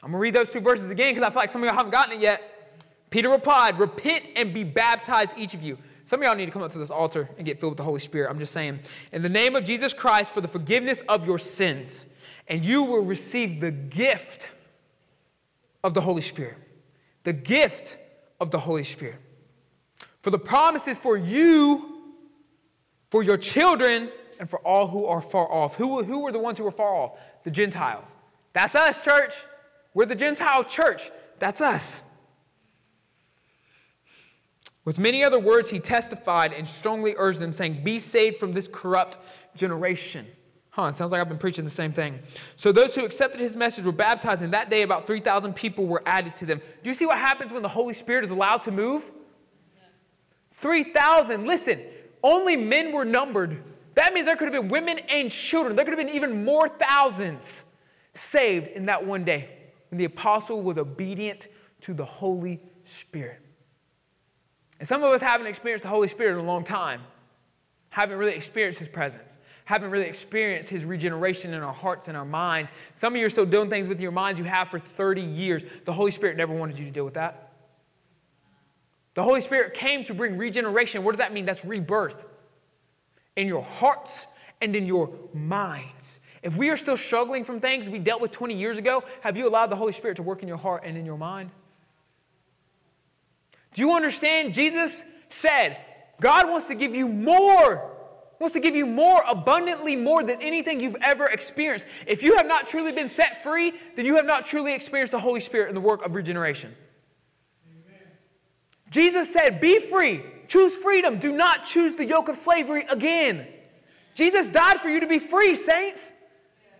[0.02, 1.76] I'm going to read those two verses again because I feel like some of y'all
[1.76, 2.74] haven't gotten it yet.
[3.10, 5.78] Peter replied, Repent and be baptized, each of you.
[6.04, 7.84] Some of y'all need to come up to this altar and get filled with the
[7.84, 8.28] Holy Spirit.
[8.28, 8.80] I'm just saying,
[9.12, 12.06] in the name of Jesus Christ for the forgiveness of your sins,
[12.48, 14.48] and you will receive the gift
[15.84, 16.56] of the Holy Spirit.
[17.22, 17.96] The gift
[18.40, 19.20] of the Holy Spirit.
[20.22, 21.98] For the promises for you,
[23.10, 25.74] for your children, and for all who are far off.
[25.76, 27.18] Who, who were the ones who were far off?
[27.44, 28.08] The Gentiles.
[28.52, 29.34] That's us, church.
[29.94, 31.10] We're the Gentile church.
[31.38, 32.02] That's us.
[34.84, 38.66] With many other words, he testified and strongly urged them, saying, Be saved from this
[38.66, 39.18] corrupt
[39.54, 40.26] generation.
[40.70, 42.18] Huh, it sounds like I've been preaching the same thing.
[42.56, 46.02] So those who accepted his message were baptized, and that day about 3,000 people were
[46.06, 46.62] added to them.
[46.82, 49.10] Do you see what happens when the Holy Spirit is allowed to move?
[50.60, 51.46] 3,000.
[51.46, 51.80] Listen,
[52.22, 53.62] only men were numbered.
[53.94, 55.74] That means there could have been women and children.
[55.74, 57.64] There could have been even more thousands
[58.14, 59.48] saved in that one day
[59.90, 61.48] when the apostle was obedient
[61.82, 63.40] to the Holy Spirit.
[64.78, 67.02] And some of us haven't experienced the Holy Spirit in a long time,
[67.90, 72.24] haven't really experienced His presence, haven't really experienced His regeneration in our hearts and our
[72.24, 72.70] minds.
[72.94, 75.64] Some of you are still doing things with your minds you have for 30 years.
[75.84, 77.49] The Holy Spirit never wanted you to deal with that.
[79.20, 81.04] The Holy Spirit came to bring regeneration.
[81.04, 81.44] What does that mean?
[81.44, 82.16] That's rebirth
[83.36, 84.26] in your hearts
[84.62, 86.10] and in your minds.
[86.42, 89.46] If we are still struggling from things we dealt with 20 years ago, have you
[89.46, 91.50] allowed the Holy Spirit to work in your heart and in your mind?
[93.74, 94.54] Do you understand?
[94.54, 95.76] Jesus said,
[96.22, 97.92] God wants to give you more,
[98.38, 101.84] wants to give you more, abundantly more than anything you've ever experienced.
[102.06, 105.20] If you have not truly been set free, then you have not truly experienced the
[105.20, 106.74] Holy Spirit in the work of regeneration.
[108.90, 113.46] Jesus said, Be free, choose freedom, do not choose the yoke of slavery again.
[114.14, 116.12] Jesus died for you to be free, saints.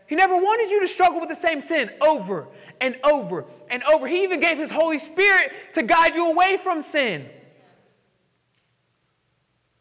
[0.09, 2.49] He never wanted you to struggle with the same sin over
[2.81, 4.09] and over and over.
[4.09, 7.29] He even gave His Holy Spirit to guide you away from sin.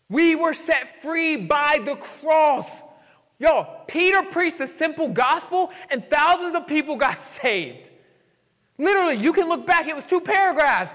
[0.08, 2.84] We were set free by the cross.
[3.40, 7.90] Yo, Peter preached the simple gospel and thousands of people got saved.
[8.78, 10.94] Literally, you can look back, it was two paragraphs.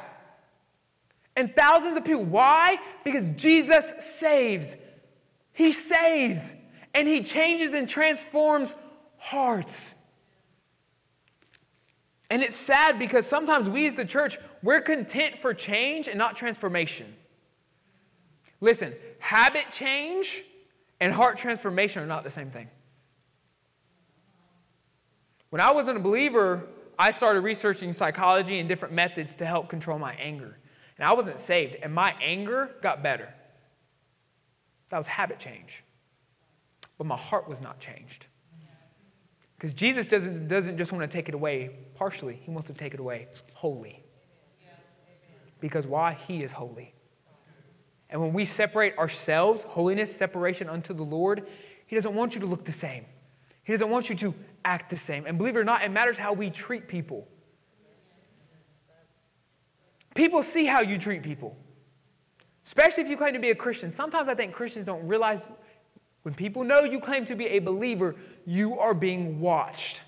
[1.37, 2.25] And thousands of people.
[2.25, 2.79] Why?
[3.05, 4.77] Because Jesus saves.
[5.53, 6.55] He saves.
[6.95, 8.75] And He changes and transforms
[9.17, 9.95] hearts.
[12.31, 16.37] And it's sad because sometimes we as the church, we're content for change and not
[16.37, 17.15] transformation.
[18.61, 20.45] Listen, habit change
[21.01, 22.69] and heart transformation are not the same thing.
[25.51, 26.65] When I wasn't a believer,
[26.99, 30.57] I started researching psychology and different methods to help control my anger.
[30.99, 33.33] And I wasn't saved, and my anger got better.
[34.91, 35.83] That was habit change.
[36.99, 38.27] But my heart was not changed.
[39.57, 42.95] Because Jesus doesn't, doesn't just want to take it away partially, He wants to take
[42.95, 44.05] it away wholly.
[45.61, 46.19] Because why?
[46.29, 46.93] He is holy.
[48.11, 51.49] And when we separate ourselves, holiness, separation unto the Lord,
[51.87, 53.05] He doesn't want you to look the same.
[53.65, 54.35] He doesn't want you to
[54.65, 55.27] act the same.
[55.27, 57.27] And believe it or not, it matters how we treat people.
[60.15, 61.57] People see how you treat people,
[62.65, 63.91] especially if you claim to be a Christian.
[63.91, 65.41] Sometimes I think Christians don't realize
[66.23, 68.17] when people know you claim to be a believer,
[68.47, 70.01] you are being watched.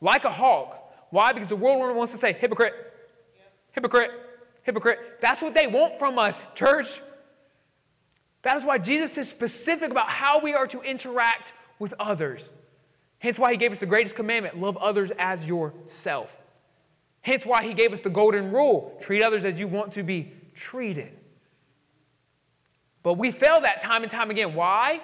[0.00, 0.94] Like a hawk.
[1.10, 1.32] Why?
[1.32, 2.74] Because the world wants to say, hypocrite,
[3.72, 4.10] hypocrite,
[4.62, 4.98] hypocrite.
[5.20, 7.00] That's what they want from us, church.
[8.42, 12.48] That is why Jesus is specific about how we are to interact with others.
[13.18, 16.36] Hence why he gave us the greatest commandment love others as yourself.
[17.28, 20.32] Hence why he gave us the golden rule treat others as you want to be
[20.54, 21.12] treated.
[23.02, 24.54] But we fail that time and time again.
[24.54, 25.02] Why?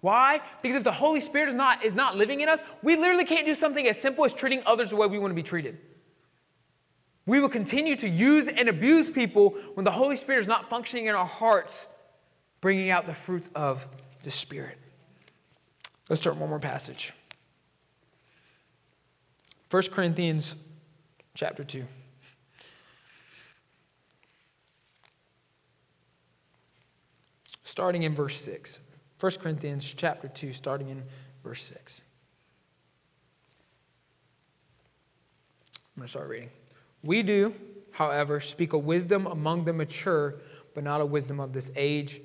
[0.00, 0.40] Why?
[0.62, 3.44] Because if the Holy Spirit is not, is not living in us, we literally can't
[3.44, 5.76] do something as simple as treating others the way we want to be treated.
[7.26, 11.06] We will continue to use and abuse people when the Holy Spirit is not functioning
[11.06, 11.88] in our hearts,
[12.60, 13.84] bringing out the fruits of
[14.22, 14.78] the Spirit.
[16.08, 17.12] Let's start one more passage.
[19.72, 20.54] 1 Corinthians
[21.34, 21.84] chapter 2.
[27.64, 28.78] Starting in verse 6.
[29.20, 31.02] 1 Corinthians chapter 2, starting in
[31.42, 32.02] verse 6.
[35.96, 36.50] I'm going to start reading.
[37.02, 37.54] We do,
[37.92, 40.36] however, speak a wisdom among the mature,
[40.74, 42.20] but not a wisdom of this age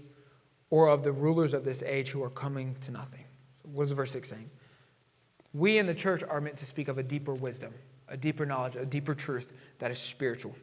[0.72, 3.26] or of the rulers of this age who are coming to nothing.
[3.61, 4.49] So what is verse 6 saying?
[5.53, 7.73] We in the church are meant to speak of a deeper wisdom,
[8.10, 10.56] a deeper knowledge, a deeper truth that is spiritual.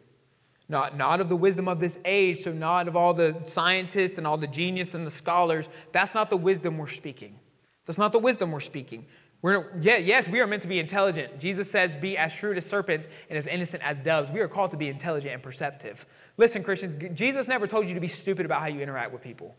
[0.68, 4.26] Not, not of the wisdom of this age, so not of all the scientists and
[4.26, 5.68] all the genius and the scholars.
[5.92, 7.38] That's not the wisdom we're speaking.
[7.84, 9.06] That's not the wisdom we're speaking.
[9.42, 11.38] We're, yeah, yes, we are meant to be intelligent.
[11.38, 14.30] Jesus says, Be as shrewd as serpents and as innocent as doves.
[14.32, 16.04] We are called to be intelligent and perceptive.
[16.36, 19.54] Listen, Christians, Jesus never told you to be stupid about how you interact with people.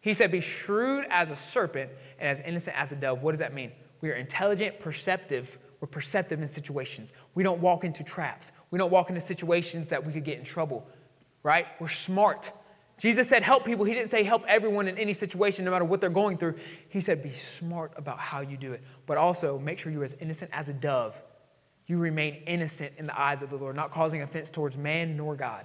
[0.00, 3.22] He said, Be shrewd as a serpent and as innocent as a dove.
[3.22, 3.70] What does that mean?
[4.00, 5.58] We are intelligent, perceptive.
[5.82, 7.12] We're perceptive in situations.
[7.34, 8.52] We don't walk into traps.
[8.70, 10.86] We don't walk into situations that we could get in trouble,
[11.42, 11.66] right?
[11.80, 12.52] We're smart.
[12.98, 13.84] Jesus said, help people.
[13.84, 16.54] He didn't say help everyone in any situation, no matter what they're going through.
[16.88, 20.14] He said, be smart about how you do it, but also make sure you're as
[20.20, 21.20] innocent as a dove.
[21.88, 25.34] You remain innocent in the eyes of the Lord, not causing offense towards man nor
[25.34, 25.64] God.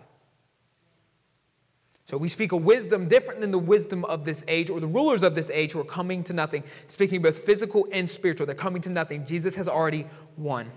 [2.10, 5.24] So we speak a wisdom different than the wisdom of this age or the rulers
[5.24, 8.46] of this age who are coming to nothing, speaking both physical and spiritual.
[8.46, 9.26] They're coming to nothing.
[9.26, 10.08] Jesus has already
[10.38, 10.72] won.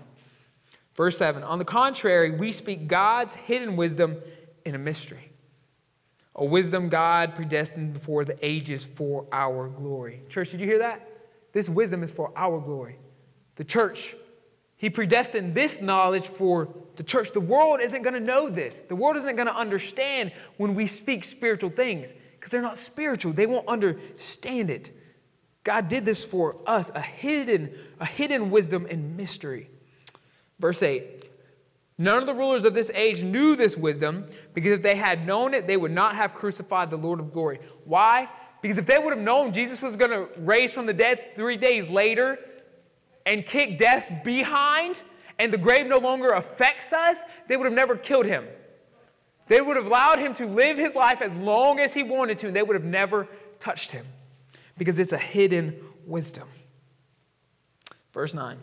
[0.95, 4.17] Verse 7 On the contrary, we speak God's hidden wisdom
[4.65, 5.31] in a mystery,
[6.35, 10.23] a wisdom God predestined before the ages for our glory.
[10.27, 11.07] Church, did you hear that?
[11.53, 12.97] This wisdom is for our glory.
[13.55, 14.15] The church
[14.81, 16.65] he predestined this knowledge for
[17.01, 17.31] the church.
[17.33, 18.83] The world isn't going to know this.
[18.83, 23.33] The world isn't going to understand when we speak spiritual things because they're not spiritual.
[23.33, 24.95] They won't understand it.
[25.63, 29.67] God did this for us, a hidden, a hidden wisdom and mystery.
[30.59, 31.27] Verse 8.
[31.97, 35.55] None of the rulers of this age knew this wisdom because if they had known
[35.55, 37.61] it, they would not have crucified the Lord of glory.
[37.83, 38.29] Why?
[38.61, 41.57] Because if they would have known Jesus was going to raise from the dead three
[41.57, 42.37] days later,
[43.25, 45.01] and kick death behind
[45.41, 48.45] and the grave no longer affects us, they would have never killed him.
[49.47, 52.47] They would have allowed him to live his life as long as he wanted to,
[52.47, 53.27] and they would have never
[53.59, 54.05] touched him
[54.77, 56.47] because it's a hidden wisdom.
[58.13, 58.59] Verse 9.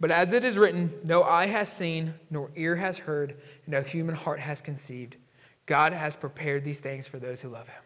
[0.00, 3.36] But as it is written, no eye has seen, nor ear has heard,
[3.66, 5.16] no human heart has conceived.
[5.66, 7.82] God has prepared these things for those who love him.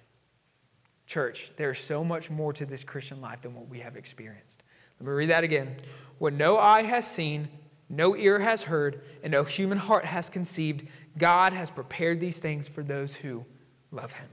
[1.06, 4.62] Church, there's so much more to this Christian life than what we have experienced.
[5.00, 5.76] Let me read that again.
[6.18, 7.48] What no eye has seen,
[7.88, 10.86] no ear has heard, and no human heart has conceived,
[11.16, 13.44] God has prepared these things for those who
[13.90, 14.28] love him.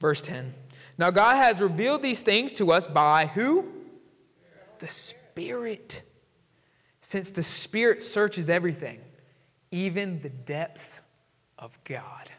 [0.00, 0.54] Verse 10.
[0.96, 3.66] Now God has revealed these things to us by who?
[4.78, 6.02] The Spirit.
[7.02, 9.00] Since the Spirit searches everything,
[9.70, 11.00] even the depths
[11.58, 12.30] of God.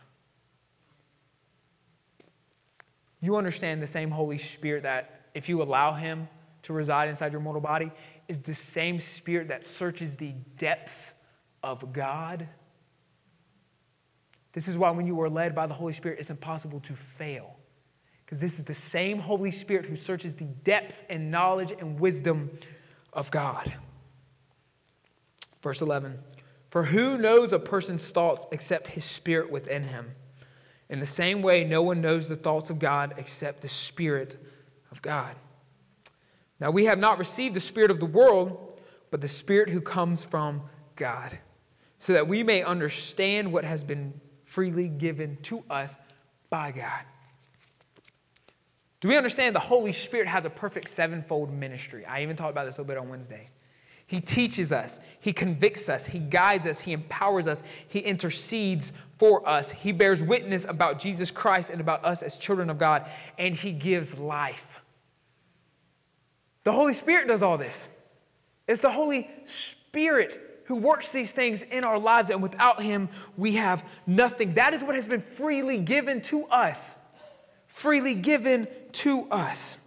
[3.22, 6.28] You understand the same Holy Spirit that if you allow Him
[6.64, 7.92] to reside inside your mortal body
[8.28, 11.14] is the same spirit that searches the depths
[11.64, 12.48] of God.
[14.54, 17.58] This is why when you are led by the Holy Spirit, it's impossible to fail.
[18.26, 22.50] Because this is the same Holy Spirit who searches the depths and knowledge and wisdom
[23.14, 23.74] of God.
[25.62, 26.18] Verse 11
[26.70, 30.12] For who knows a person's thoughts except his spirit within him?
[30.90, 34.38] In the same way, no one knows the thoughts of God except the Spirit
[34.92, 35.36] of God.
[36.60, 38.80] Now, we have not received the Spirit of the world,
[39.12, 40.62] but the Spirit who comes from
[40.96, 41.38] God,
[42.00, 44.14] so that we may understand what has been
[44.44, 45.92] freely given to us
[46.50, 47.02] by God.
[49.02, 52.06] Do we understand the Holy Spirit has a perfect sevenfold ministry?
[52.06, 53.50] I even talked about this a little bit on Wednesday.
[54.08, 59.48] He teaches us, He convicts us, He guides us, He empowers us, He intercedes for
[59.48, 63.56] us, He bears witness about Jesus Christ and about us as children of God, and
[63.56, 64.75] He gives life.
[66.66, 67.88] The Holy Spirit does all this.
[68.68, 73.56] It's the Holy Spirit who works these things in our lives, and without Him, we
[73.56, 74.56] have nothing.
[74.56, 76.96] That is what has been freely given to us.
[77.68, 79.78] Freely given to us.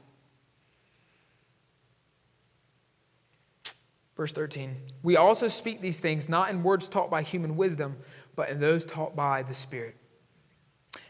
[4.17, 4.77] Verse 13.
[5.03, 7.97] We also speak these things not in words taught by human wisdom,
[8.37, 9.97] but in those taught by the Spirit.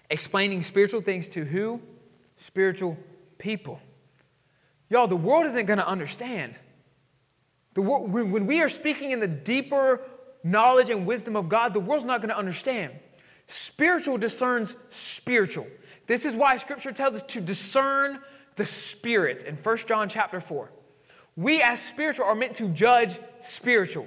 [0.08, 1.80] Explaining spiritual things to who?
[2.38, 2.96] Spiritual
[3.36, 3.80] people.
[4.90, 6.54] Y'all, the world isn't going to understand.
[7.74, 10.00] The, when we are speaking in the deeper
[10.42, 12.92] knowledge and wisdom of God, the world's not going to understand.
[13.46, 15.66] Spiritual discerns spiritual.
[16.06, 18.20] This is why scripture tells us to discern
[18.56, 20.70] the spirits in 1 John chapter 4.
[21.36, 24.06] We as spiritual are meant to judge spiritual,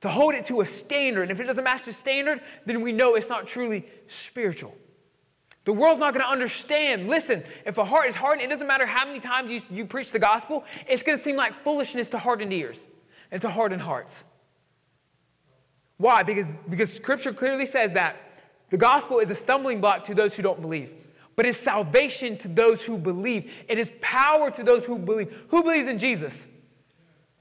[0.00, 1.22] to hold it to a standard.
[1.22, 4.74] And if it doesn't match the standard, then we know it's not truly spiritual.
[5.66, 7.08] The world's not going to understand.
[7.08, 10.12] Listen, if a heart is hardened, it doesn't matter how many times you, you preach
[10.12, 12.86] the gospel, it's going to seem like foolishness to hardened ears
[13.32, 14.24] and to hardened hearts.
[15.96, 16.22] Why?
[16.22, 18.16] Because, because scripture clearly says that
[18.70, 20.92] the gospel is a stumbling block to those who don't believe,
[21.34, 23.50] but it's salvation to those who believe.
[23.68, 25.34] It is power to those who believe.
[25.48, 26.46] Who believes in Jesus?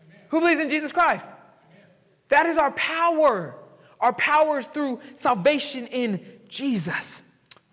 [0.02, 0.22] Amen.
[0.30, 1.28] Who believes in Jesus Christ?
[1.28, 1.88] Amen.
[2.30, 3.56] That is our power.
[4.00, 7.22] Our power is through salvation in Jesus.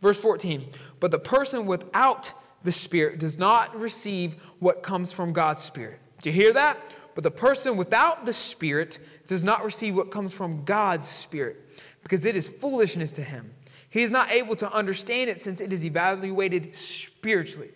[0.02, 0.68] Verse 14,
[0.98, 2.32] but the person without
[2.64, 6.00] the Spirit does not receive what comes from God's Spirit.
[6.20, 6.78] Do you hear that?
[7.14, 11.56] But the person without the Spirit does not receive what comes from God's Spirit
[12.02, 13.52] because it is foolishness to him.
[13.90, 17.70] He is not able to understand it since it is evaluated spiritually.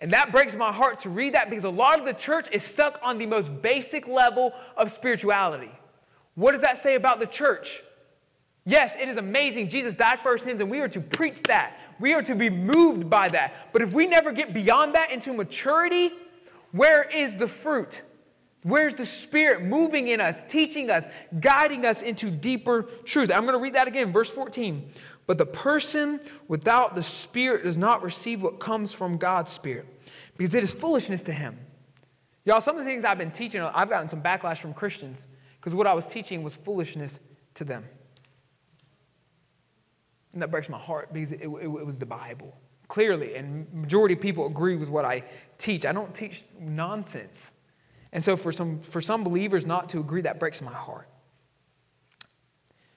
[0.00, 2.64] And that breaks my heart to read that because a lot of the church is
[2.64, 5.70] stuck on the most basic level of spirituality.
[6.34, 7.82] What does that say about the church?
[8.68, 9.70] Yes, it is amazing.
[9.70, 11.78] Jesus died for our sins, and we are to preach that.
[11.98, 13.72] We are to be moved by that.
[13.72, 16.12] But if we never get beyond that into maturity,
[16.72, 18.02] where is the fruit?
[18.64, 21.06] Where's the Spirit moving in us, teaching us,
[21.40, 23.30] guiding us into deeper truth?
[23.32, 24.92] I'm going to read that again, verse 14.
[25.26, 29.86] But the person without the Spirit does not receive what comes from God's Spirit
[30.36, 31.58] because it is foolishness to him.
[32.44, 35.26] Y'all, some of the things I've been teaching, I've gotten some backlash from Christians
[35.58, 37.18] because what I was teaching was foolishness
[37.54, 37.86] to them.
[40.38, 42.56] And that breaks my heart because it, it, it was the Bible.
[42.86, 45.24] Clearly, and majority of people agree with what I
[45.58, 45.84] teach.
[45.84, 47.50] I don't teach nonsense.
[48.12, 51.08] And so for some, for some believers not to agree, that breaks my heart.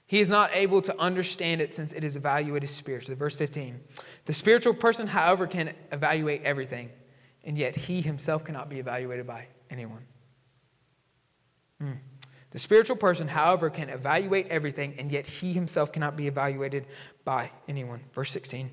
[0.05, 3.15] He is not able to understand it since it is evaluated spiritually.
[3.17, 3.79] Verse 15.
[4.25, 6.91] The spiritual person, however, can evaluate everything,
[7.43, 10.05] and yet he himself cannot be evaluated by anyone.
[11.79, 11.93] Hmm.
[12.51, 16.85] The spiritual person, however, can evaluate everything, and yet he himself cannot be evaluated
[17.23, 18.01] by anyone.
[18.13, 18.69] Verse 16.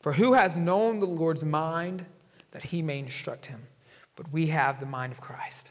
[0.00, 2.04] For who has known the Lord's mind
[2.50, 3.62] that he may instruct him?
[4.16, 5.70] But we have the mind of Christ.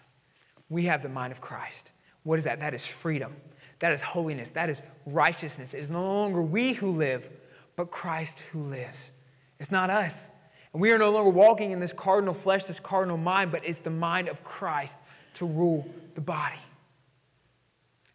[0.69, 1.91] We have the mind of Christ.
[2.23, 2.59] What is that?
[2.59, 3.35] That is freedom.
[3.79, 4.49] That is holiness.
[4.49, 5.75] That is righteousness.
[5.75, 7.29] It is no longer we who live,
[7.75, 9.11] but Christ who lives.
[9.59, 10.27] It's not us.
[10.73, 13.79] And we are no longer walking in this cardinal flesh, this cardinal mind, but it's
[13.79, 14.97] the mind of Christ
[15.35, 16.59] to rule the body.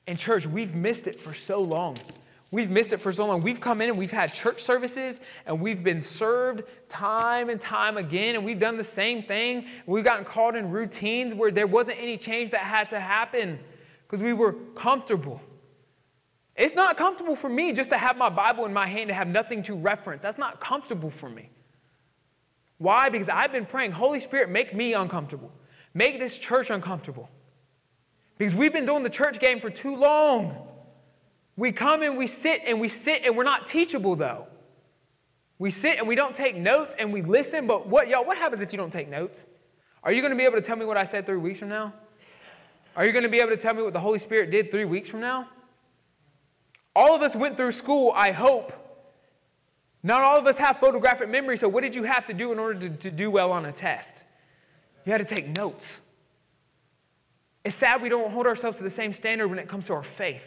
[0.06, 1.98] And, church, we've missed it for so long.
[2.50, 3.42] We've missed it for so long.
[3.42, 7.98] We've come in and we've had church services and we've been served time and time
[7.98, 9.66] again and we've done the same thing.
[9.86, 13.58] We've gotten caught in routines where there wasn't any change that had to happen
[14.06, 15.42] because we were comfortable.
[16.56, 19.28] It's not comfortable for me just to have my Bible in my hand and have
[19.28, 20.22] nothing to reference.
[20.22, 21.50] That's not comfortable for me.
[22.78, 23.10] Why?
[23.10, 25.52] Because I've been praying, Holy Spirit, make me uncomfortable.
[25.92, 27.28] Make this church uncomfortable.
[28.38, 30.56] Because we've been doing the church game for too long.
[31.56, 34.46] We come and we sit and we sit and we're not teachable though.
[35.58, 38.62] We sit and we don't take notes and we listen, but what, y'all, what happens
[38.62, 39.44] if you don't take notes?
[40.04, 41.68] Are you going to be able to tell me what I said three weeks from
[41.68, 41.92] now?
[42.94, 44.84] Are you going to be able to tell me what the Holy Spirit did three
[44.84, 45.48] weeks from now?
[46.94, 48.72] All of us went through school, I hope.
[50.02, 52.58] Not all of us have photographic memory, so what did you have to do in
[52.58, 54.22] order to, to do well on a test?
[55.04, 56.00] You had to take notes.
[57.68, 60.02] It's sad we don't hold ourselves to the same standard when it comes to our
[60.02, 60.42] faith.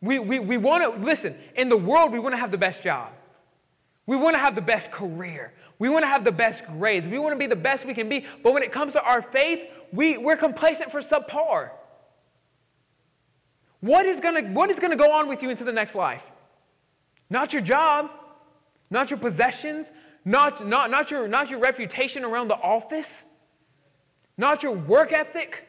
[0.00, 2.82] We, we, we want to, listen, in the world, we want to have the best
[2.82, 3.12] job.
[4.06, 5.52] We want to have the best career.
[5.78, 7.06] We want to have the best grades.
[7.06, 8.24] We want to be the best we can be.
[8.42, 11.68] But when it comes to our faith, we, we're complacent for subpar.
[13.80, 16.24] What is going to go on with you into the next life?
[17.28, 18.10] Not your job,
[18.88, 19.92] not your possessions,
[20.24, 23.26] not, not, not, your, not your reputation around the office,
[24.38, 25.68] not your work ethic.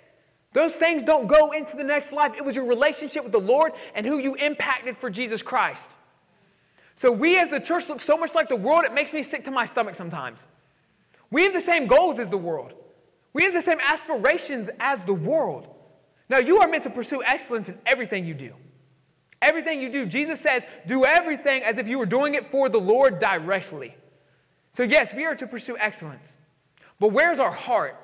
[0.53, 2.33] Those things don't go into the next life.
[2.35, 5.91] It was your relationship with the Lord and who you impacted for Jesus Christ.
[6.95, 9.43] So we as the church look so much like the world, it makes me sick
[9.45, 10.45] to my stomach sometimes.
[11.31, 12.73] We have the same goals as the world.
[13.33, 15.67] We have the same aspirations as the world.
[16.29, 18.53] Now, you are meant to pursue excellence in everything you do.
[19.41, 20.05] Everything you do.
[20.05, 23.95] Jesus says, do everything as if you were doing it for the Lord directly.
[24.71, 26.37] So, yes, we are to pursue excellence.
[26.99, 27.97] But where's our heart?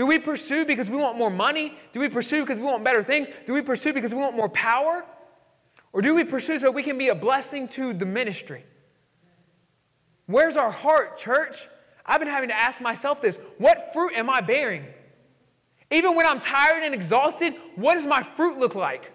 [0.00, 1.76] Do we pursue because we want more money?
[1.92, 3.28] Do we pursue because we want better things?
[3.46, 5.04] Do we pursue because we want more power?
[5.92, 8.64] Or do we pursue so we can be a blessing to the ministry?
[10.24, 11.68] Where's our heart, church?
[12.06, 14.86] I've been having to ask myself this what fruit am I bearing?
[15.90, 19.12] Even when I'm tired and exhausted, what does my fruit look like?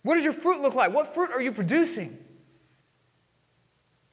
[0.00, 0.94] What does your fruit look like?
[0.94, 2.16] What fruit are you producing?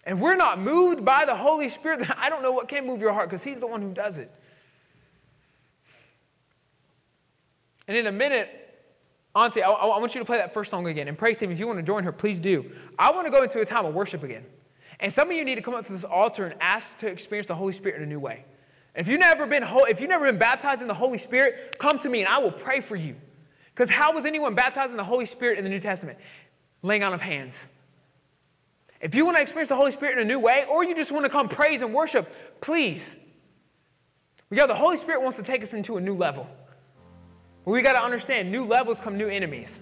[0.07, 3.11] And we're not moved by the Holy Spirit, I don't know what can move your
[3.11, 4.31] heart because He's the one who does it.
[7.87, 8.49] And in a minute,
[9.35, 11.07] Auntie, I, I, want you to play that first song again.
[11.07, 12.71] And praise Team, if you want to join her, please do.
[12.97, 14.43] I want to go into a time of worship again.
[14.99, 17.47] And some of you need to come up to this altar and ask to experience
[17.47, 18.45] the Holy Spirit in a new way.
[18.95, 22.09] If you've never been, if you've never been baptized in the Holy Spirit, come to
[22.09, 23.15] me and I will pray for you.
[23.75, 26.17] Because how was anyone baptized in the Holy Spirit in the New Testament?
[26.81, 27.67] Laying on of hands.
[28.99, 31.11] If you want to experience the Holy Spirit in a new way, or you just
[31.11, 33.15] want to come praise and worship, please.
[34.49, 36.47] We got the Holy Spirit wants to take us into a new level.
[37.65, 39.79] But we got to understand new levels come new enemies.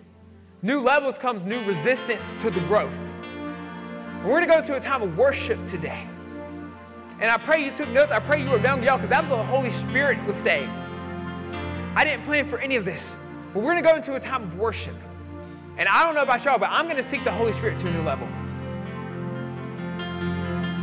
[0.62, 2.98] New levels comes new resistance to the growth.
[2.98, 6.08] And we're going to go into a time of worship today.
[7.22, 8.12] And I pray you took notes.
[8.12, 10.70] I pray you were down y'all because that's what the Holy Spirit was saying.
[11.96, 13.04] I didn't plan for any of this.
[13.54, 14.96] But we're going to go into a time of worship.
[15.78, 17.88] And I don't know about y'all, but I'm going to seek the Holy Spirit to
[17.88, 18.28] a new level.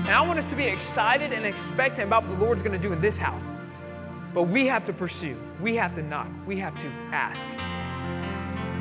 [0.02, 2.88] And I want us to be excited and expectant about what the Lord's going to
[2.88, 3.44] do in this house.
[4.34, 5.36] But we have to pursue.
[5.60, 6.28] We have to knock.
[6.44, 7.40] We have to ask.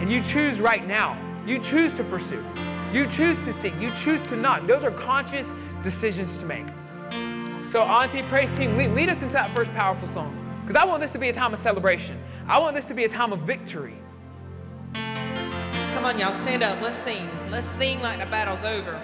[0.01, 1.15] And you choose right now.
[1.45, 2.43] You choose to pursue.
[2.91, 3.73] You choose to seek.
[3.79, 4.65] You choose to knock.
[4.65, 5.47] Those are conscious
[5.83, 6.65] decisions to make.
[7.71, 10.35] So, Auntie, praise team, lead, lead us into that first powerful song.
[10.65, 12.19] Because I want this to be a time of celebration.
[12.47, 13.95] I want this to be a time of victory.
[14.93, 16.81] Come on, y'all, stand up.
[16.81, 17.29] Let's sing.
[17.51, 18.99] Let's sing like the battle's over.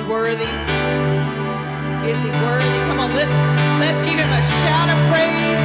[0.00, 0.50] He worthy?
[2.08, 2.78] Is he worthy?
[2.88, 3.30] Come on, let's
[3.80, 5.64] let's give him a shout of praise.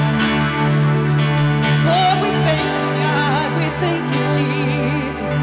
[1.87, 3.49] Lord, we thank you, God.
[3.59, 5.35] We thank you, Jesus.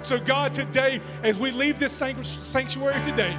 [0.00, 3.36] So, God, today, as we leave this sanctuary today,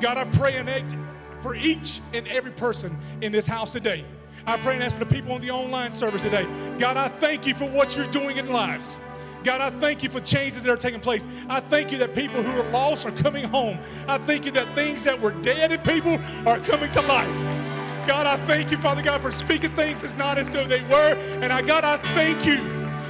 [0.00, 0.96] God, I pray and act
[1.40, 4.04] for each and every person in this house today.
[4.46, 6.46] I pray and ask for the people on the online service today.
[6.78, 8.98] God, I thank you for what you're doing in lives.
[9.42, 11.26] God, I thank you for changes that are taking place.
[11.48, 13.78] I thank you that people who are lost are coming home.
[14.06, 18.06] I thank you that things that were dead in people are coming to life.
[18.06, 21.16] God, I thank you, Father God, for speaking things as not as though they were.
[21.40, 22.58] And I, God, I thank you.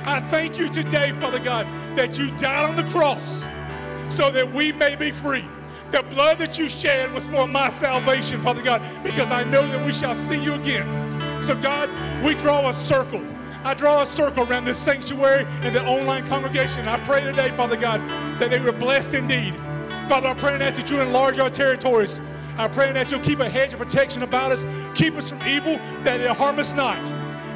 [0.05, 1.67] I thank you today, Father God,
[1.97, 3.47] that you died on the cross
[4.09, 5.45] so that we may be free.
[5.91, 9.85] The blood that you shed was for my salvation, Father God, because I know that
[9.85, 11.43] we shall see you again.
[11.43, 11.91] So, God,
[12.25, 13.25] we draw a circle
[13.63, 16.89] I draw a circle around this sanctuary and the online congregation.
[16.89, 18.01] I pray today, Father God,
[18.41, 19.55] that they were blessed indeed.
[20.09, 22.21] Father, I pray and ask that you enlarge our territories.
[22.57, 24.65] I pray and ask you'll keep a hedge of protection about us,
[24.95, 26.99] keep us from evil, that it harm us not.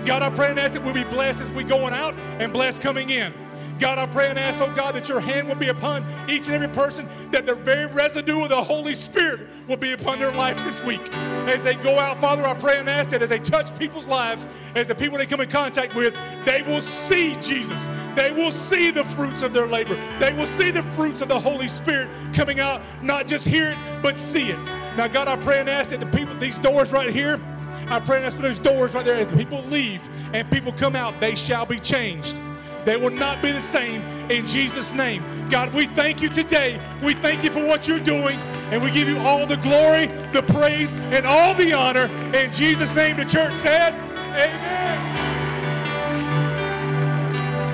[0.04, 2.82] God, I pray and ask that we'll be blessed as we going out and blessed
[2.82, 3.32] coming in.
[3.78, 6.54] God, I pray and ask, oh God, that your hand will be upon each and
[6.54, 10.62] every person, that the very residue of the Holy Spirit will be upon their lives
[10.64, 11.00] this week.
[11.48, 14.46] As they go out, Father, I pray and ask that as they touch people's lives,
[14.74, 16.14] as the people they come in contact with,
[16.44, 17.88] they will see Jesus.
[18.14, 19.98] They will see the fruits of their labor.
[20.20, 23.78] They will see the fruits of the Holy Spirit coming out, not just hear it,
[24.02, 24.66] but see it.
[24.96, 27.40] Now, God, I pray and ask that the people, these doors right here,
[27.88, 30.94] I pray and ask for those doors right there, as people leave and people come
[30.96, 32.36] out, they shall be changed.
[32.84, 35.24] They will not be the same in Jesus' name.
[35.50, 36.80] God, we thank you today.
[37.02, 38.38] We thank you for what you're doing.
[38.70, 42.10] And we give you all the glory, the praise, and all the honor.
[42.34, 43.94] In Jesus' name, the church said,
[44.34, 45.14] Amen.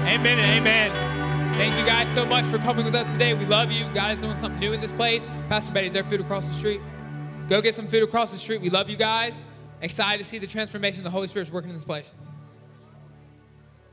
[0.09, 1.11] Amen and amen.
[1.55, 3.35] Thank you guys so much for coming with us today.
[3.35, 3.89] We love you.
[3.95, 5.27] God is doing something new in this place.
[5.49, 6.81] Pastor Betty, is there food across the street?
[7.49, 8.61] Go get some food across the street.
[8.61, 9.43] We love you guys.
[9.81, 12.12] Excited to see the transformation the Holy Spirit is working in this place.